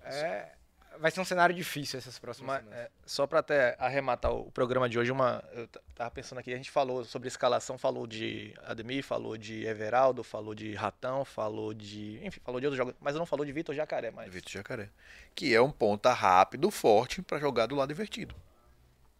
É, 0.05 0.53
vai 1.01 1.11
ser 1.11 1.19
um 1.19 1.25
cenário 1.25 1.53
difícil 1.55 1.97
essas 1.97 2.17
próximas 2.19 2.47
Mas, 2.47 2.63
semanas. 2.63 2.85
é, 2.85 2.91
só 3.05 3.25
para 3.27 3.39
até 3.39 3.75
arrematar 3.79 4.31
o 4.31 4.51
programa 4.51 4.87
de 4.87 4.97
hoje, 4.99 5.11
uma, 5.11 5.43
eu 5.53 5.67
tava 5.95 6.11
pensando 6.11 6.37
aqui, 6.39 6.53
a 6.53 6.57
gente 6.57 6.69
falou 6.71 7.03
sobre 7.03 7.27
escalação, 7.27 7.77
falou 7.77 8.05
de 8.07 8.53
Ademir, 8.63 9.03
falou 9.03 9.35
de 9.37 9.65
Everaldo, 9.65 10.23
falou 10.23 10.53
de 10.55 10.73
Ratão, 10.75 11.25
falou 11.25 11.73
de. 11.73 12.19
Enfim, 12.25 12.39
falou 12.43 12.61
de 12.61 12.67
outros 12.67 12.77
jogos, 12.77 12.93
mas 13.01 13.15
eu 13.15 13.19
não 13.19 13.25
falou 13.25 13.45
de 13.45 13.51
Vitor 13.51 13.73
Jacaré, 13.75 14.11
mas. 14.11 14.31
Vitor 14.31 14.51
Jacaré. 14.51 14.89
Que 15.35 15.53
é 15.53 15.61
um 15.61 15.71
ponta 15.71 16.13
rápido, 16.13 16.69
forte, 16.71 17.21
pra 17.21 17.39
jogar 17.39 17.65
do 17.65 17.75
lado 17.75 17.91
invertido. 17.91 18.35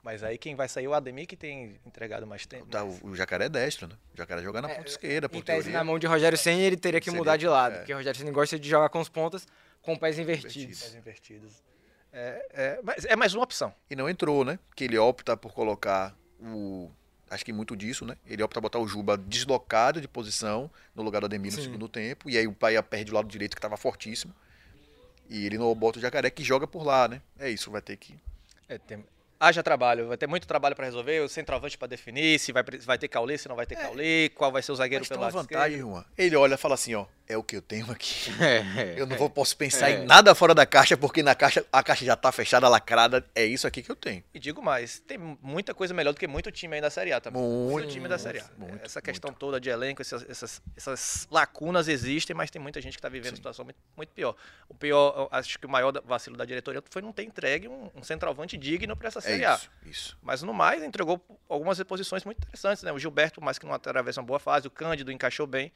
Mas 0.04 0.24
aí 0.24 0.36
quem 0.38 0.56
vai 0.56 0.68
sair 0.68 0.86
é 0.86 0.88
o 0.88 0.94
Ademir 0.96 1.28
que 1.28 1.36
tem 1.38 1.80
entregado 1.86 2.26
mais 2.26 2.46
tempo. 2.46 2.66
Tá, 2.66 2.84
o, 2.84 3.00
o 3.10 3.16
Jacaré 3.16 3.46
é 3.46 3.50
destro, 3.50 3.88
né? 3.88 3.96
O 4.14 4.18
Jacaré 4.18 4.42
joga 4.42 4.60
na 4.62 4.68
ponta 4.70 4.88
esquerda, 4.88 5.30
por 5.30 5.44
tese, 5.44 5.64
teoria. 5.64 5.78
na 5.78 5.84
mão 5.84 6.00
de 6.00 6.08
Rogério 6.08 6.38
Senna, 6.38 6.62
ele 6.62 6.76
teria 6.78 7.00
que 7.00 7.06
Seria- 7.06 7.18
mudar 7.20 7.38
de 7.38 7.48
lado, 7.48 7.74
é. 7.76 7.78
porque 7.80 7.94
o 7.94 7.98
Rogério 7.98 8.18
Senna 8.20 8.32
gosta 8.32 8.58
de 8.58 8.68
jogar 8.68 8.90
com 8.90 9.00
os 9.00 9.10
pontas 9.10 9.48
com 9.80 9.96
pés 9.96 10.18
invertidos. 10.18 10.82
mais 10.82 10.96
invertidos. 10.96 11.64
É, 12.14 12.46
é, 12.54 12.80
mas 12.84 13.06
é 13.06 13.16
mais 13.16 13.34
uma 13.34 13.44
opção. 13.44 13.74
E 13.90 13.96
não 13.96 14.10
entrou, 14.10 14.44
né? 14.44 14.60
Que 14.76 14.84
ele 14.84 14.98
opta 14.98 15.36
por 15.38 15.54
colocar 15.54 16.16
o. 16.40 16.90
Acho 17.30 17.46
que 17.46 17.54
muito 17.54 17.78
disso, 17.78 18.06
né? 18.06 18.18
Ele 18.28 18.44
opta 18.44 18.56
por 18.60 18.64
botar 18.64 18.80
o 18.80 18.88
Juba 18.88 19.18
deslocado 19.18 20.02
de 20.02 20.08
posição 20.08 20.70
no 20.94 21.02
lugar 21.02 21.22
do 21.22 21.26
Ademir 21.28 21.52
no 21.52 21.58
Sim. 21.58 21.64
segundo 21.64 21.88
tempo. 21.88 22.30
E 22.30 22.38
aí 22.38 22.46
o 22.46 22.52
Bahia 22.52 22.84
perde 22.84 23.12
o 23.12 23.16
lado 23.16 23.28
direito 23.30 23.56
que 23.56 23.60
estava 23.60 23.78
fortíssimo. 23.78 24.34
E 25.30 25.46
ele 25.46 25.58
não 25.58 25.74
bota 25.74 25.98
o 25.98 26.02
Jacaré 26.02 26.30
que 26.30 26.44
joga 26.44 26.68
por 26.68 26.84
lá, 26.84 27.08
né? 27.08 27.22
É 27.40 27.50
isso, 27.50 27.72
vai 27.72 27.82
ter 27.82 27.96
que. 27.96 28.20
É, 28.68 28.78
tem- 28.78 29.06
haja 29.40 29.64
trabalho, 29.64 30.10
vai 30.10 30.18
ter 30.18 30.28
muito 30.28 30.46
trabalho 30.46 30.76
para 30.76 30.86
resolver, 30.86 31.20
o 31.22 31.28
centroavante 31.30 31.76
para 31.78 31.88
definir, 31.88 32.38
se 32.38 32.52
vai, 32.52 32.64
vai 32.86 32.98
ter 32.98 33.08
Caulê, 33.08 33.38
se 33.38 33.48
não 33.50 33.56
vai 33.56 33.66
ter 33.66 33.76
Caulê, 33.76 34.30
qual 34.36 34.52
vai 34.52 34.62
ser 34.62 34.72
o 34.72 34.76
zagueiro 34.76 35.02
Mas 35.02 35.08
tem 35.10 35.16
pelo 35.18 35.26
uma 35.26 35.34
lado 35.34 35.48
vantagem, 35.48 35.78
esquerdo. 35.78 35.90
Juan. 35.94 36.06
Ele 36.18 36.36
olha 36.36 36.54
e 36.54 36.58
fala 36.58 36.76
assim, 36.76 36.94
ó, 36.94 37.06
é 37.32 37.38
o 37.38 37.44
que 37.44 37.56
eu 37.56 37.62
tenho 37.62 37.90
aqui. 37.92 38.32
É, 38.42 38.96
Eu 39.00 39.06
não 39.08 39.16
vou, 39.18 39.30
posso 39.30 39.56
pensar 39.56 39.90
É. 39.90 40.04
em 40.04 40.06
nada 40.06 40.34
fora 40.36 40.54
da 40.54 40.66
caixa, 40.66 40.96
porque 40.98 41.22
na 41.24 41.34
caixa 41.36 41.66
a 41.72 41.82
caixa 41.84 42.04
já 42.06 42.16
tá 42.16 42.32
fechada, 42.32 42.68
lacrada. 42.68 43.26
É 43.36 43.46
isso 43.46 43.66
aqui 43.68 43.82
que 43.82 43.90
eu 43.92 43.96
tenho. 43.96 44.24
E 44.34 44.40
digo 44.40 44.62
mais, 44.62 45.00
tem 45.00 45.18
muita 45.42 45.74
coisa 45.74 45.94
melhor 45.94 46.14
do 46.14 46.20
que 46.20 46.28
muito 46.28 46.52
time 46.52 46.76
aí 46.76 46.82
da 46.82 46.90
Série 46.90 47.14
A 47.14 47.22
também. 47.22 47.42
Muito, 47.42 47.88
time 47.90 48.08
da 48.08 48.18
Série 48.18 48.40
A. 48.40 48.46
muito, 48.58 48.86
Essa 48.86 49.02
questão 49.02 49.32
toda 49.34 49.60
de 49.60 49.70
elenco, 49.70 50.02
essas, 50.02 50.28
essas, 50.30 50.62
essas 50.76 51.28
lacunas 51.32 51.88
existem, 51.88 52.36
mas 52.36 52.50
tem 52.52 52.62
muita 52.62 52.82
gente 52.82 52.94
que 52.94 53.00
está 53.00 53.10
vivendo 53.10 53.36
situação 53.36 53.64
muito, 53.66 53.78
muito 53.96 54.10
pior. 54.14 54.36
O 54.68 54.74
pior, 54.74 55.28
acho 55.32 55.58
que 55.60 55.66
o 55.66 55.70
maior 55.70 55.92
vacilo 56.06 56.36
da 56.38 56.46
diretoria 56.46 56.84
foi 56.90 57.02
não 57.02 57.12
ter 57.12 57.24
entregue 57.24 57.68
um, 57.68 57.90
um 57.96 58.04
centroavante 58.04 58.58
digno 58.58 58.96
para 58.96 59.08
essa 59.08 59.20
É 59.20 59.22
Série 59.22 59.46
A. 59.46 59.56
isso, 59.56 59.70
isso. 59.86 60.18
Mas 60.22 60.42
no 60.44 60.54
mais, 60.54 60.84
entregou 60.84 61.24
algumas 61.48 61.78
reposições 61.78 62.24
muito 62.26 62.38
interessantes, 62.40 62.84
né? 62.84 62.92
O 62.92 63.00
Gilberto, 63.00 63.42
mais 63.42 63.58
que 63.58 63.66
não 63.66 63.74
atravessa 63.74 64.20
uma 64.20 64.26
boa 64.28 64.40
fase, 64.40 64.68
o 64.68 64.72
Cândido 64.72 65.12
encaixou 65.12 65.46
bem. 65.48 65.72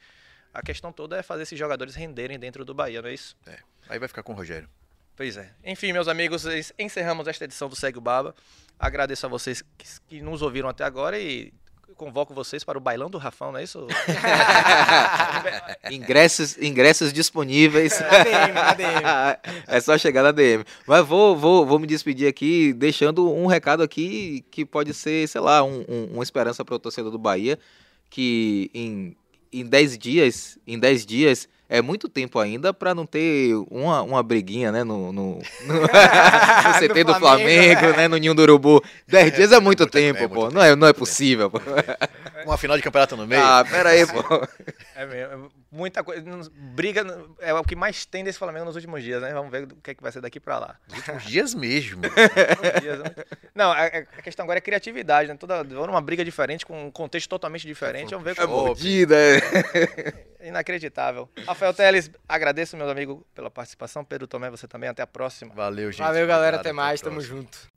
A 0.56 0.62
questão 0.62 0.90
toda 0.90 1.18
é 1.18 1.22
fazer 1.22 1.42
esses 1.42 1.58
jogadores 1.58 1.94
renderem 1.94 2.38
dentro 2.38 2.64
do 2.64 2.72
Bahia, 2.72 3.02
não 3.02 3.10
é 3.10 3.14
isso? 3.14 3.36
É. 3.46 3.58
Aí 3.90 3.98
vai 3.98 4.08
ficar 4.08 4.22
com 4.22 4.32
o 4.32 4.36
Rogério. 4.36 4.66
Pois 5.14 5.36
é. 5.36 5.50
Enfim, 5.64 5.92
meus 5.92 6.08
amigos, 6.08 6.44
encerramos 6.78 7.28
esta 7.28 7.44
edição 7.44 7.68
do 7.68 7.76
Segue 7.76 7.98
o 7.98 8.00
Baba. 8.00 8.34
Agradeço 8.78 9.26
a 9.26 9.28
vocês 9.28 9.62
que, 9.76 9.86
que 10.08 10.22
nos 10.22 10.40
ouviram 10.40 10.68
até 10.68 10.82
agora 10.84 11.18
e 11.18 11.52
convoco 11.96 12.34
vocês 12.34 12.64
para 12.64 12.76
o 12.76 12.80
bailão 12.80 13.08
do 13.10 13.16
Rafão, 13.18 13.52
não 13.52 13.58
é 13.58 13.64
isso? 13.64 13.86
ingressos, 15.90 16.56
ingressos 16.58 17.12
disponíveis. 17.12 18.00
ADM, 18.02 18.58
ADM. 18.58 19.38
é 19.66 19.80
só 19.80 19.96
chegar 19.98 20.22
na 20.22 20.32
DM. 20.32 20.64
Mas 20.86 21.06
vou, 21.06 21.36
vou, 21.36 21.66
vou 21.66 21.78
me 21.78 21.86
despedir 21.86 22.28
aqui, 22.28 22.72
deixando 22.72 23.30
um 23.32 23.46
recado 23.46 23.82
aqui 23.82 24.44
que 24.50 24.64
pode 24.64 24.92
ser, 24.94 25.28
sei 25.28 25.40
lá, 25.40 25.62
um, 25.62 25.84
um- 25.88 26.04
uma 26.14 26.22
esperança 26.22 26.64
para 26.64 26.74
o 26.74 26.78
torcedor 26.78 27.10
do 27.10 27.18
Bahia, 27.18 27.58
que 28.10 28.70
em, 28.74 29.16
em 29.60 29.64
10 29.64 29.98
dias, 29.98 30.58
em 30.66 30.78
10 30.78 31.06
dias, 31.06 31.48
é 31.68 31.82
muito 31.82 32.08
tempo 32.08 32.38
ainda 32.38 32.72
para 32.72 32.94
não 32.94 33.04
ter 33.04 33.54
uma, 33.70 34.02
uma 34.02 34.22
briguinha, 34.22 34.70
né, 34.70 34.84
no, 34.84 35.12
no, 35.12 35.38
no, 35.66 35.74
no 35.80 36.88
CT 36.88 37.04
do 37.04 37.14
Flamengo, 37.14 37.80
Flamengo, 37.80 37.96
né, 37.96 38.08
no 38.08 38.16
Ninho 38.16 38.34
do 38.34 38.42
Urubu. 38.42 38.82
10 39.08 39.32
dias 39.34 39.52
é 39.52 39.60
muito 39.60 39.86
tempo, 39.86 40.22
é 40.22 40.28
pô. 40.28 40.42
muito 40.42 40.54
Não 40.54 40.62
é, 40.62 40.76
não 40.76 40.86
é 40.86 40.92
possível, 40.92 41.50
pô. 41.50 41.60
Uma 42.44 42.56
final 42.56 42.76
de 42.76 42.82
campeonato 42.82 43.16
no 43.16 43.26
meio. 43.26 43.42
Ah, 43.42 43.64
pera 43.68 43.90
aí, 43.90 44.06
pô. 44.06 44.22
É 44.94 45.06
mesmo. 45.06 45.50
Muita 45.76 46.02
coisa. 46.02 46.24
Briga 46.74 47.04
é 47.38 47.52
o 47.52 47.62
que 47.62 47.76
mais 47.76 48.06
tem 48.06 48.24
desse 48.24 48.38
Flamengo 48.38 48.64
nos 48.64 48.76
últimos 48.76 49.02
dias, 49.02 49.20
né? 49.20 49.30
Vamos 49.34 49.50
ver 49.50 49.64
o 49.64 49.76
que, 49.76 49.90
é 49.90 49.94
que 49.94 50.02
vai 50.02 50.10
ser 50.10 50.22
daqui 50.22 50.40
para 50.40 50.58
lá. 50.58 50.76
Nos 50.88 50.98
últimos 50.98 51.24
dias 51.24 51.54
mesmo. 51.54 52.00
Últimos 52.08 52.80
dias, 52.80 52.98
né? 53.00 53.14
Não, 53.54 53.70
a, 53.70 53.84
a 53.84 54.22
questão 54.22 54.44
agora 54.44 54.58
é 54.58 54.60
criatividade, 54.62 55.28
né? 55.28 55.36
Toda 55.38 55.62
uma 55.62 56.00
briga 56.00 56.24
diferente, 56.24 56.64
com 56.64 56.86
um 56.86 56.90
contexto 56.90 57.28
totalmente 57.28 57.66
diferente. 57.66 58.10
Vamos 58.10 58.24
ver 58.24 58.30
É 58.32 58.34
como. 58.46 58.56
mordida, 58.68 59.14
é. 59.14 60.48
Inacreditável. 60.48 61.28
Rafael 61.46 61.74
Teles, 61.74 62.10
agradeço, 62.26 62.76
meu 62.76 62.88
amigo, 62.88 63.26
pela 63.34 63.50
participação. 63.50 64.02
Pedro 64.04 64.26
Tomé, 64.26 64.48
você 64.50 64.66
também. 64.66 64.88
Até 64.88 65.02
a 65.02 65.06
próxima. 65.06 65.52
Valeu, 65.54 65.92
gente. 65.92 66.00
Valeu, 66.00 66.26
galera. 66.26 66.56
Obrigado, 66.56 66.60
Até 66.60 66.72
mais. 66.72 67.00
Tamo 67.02 67.20
junto. 67.20 67.76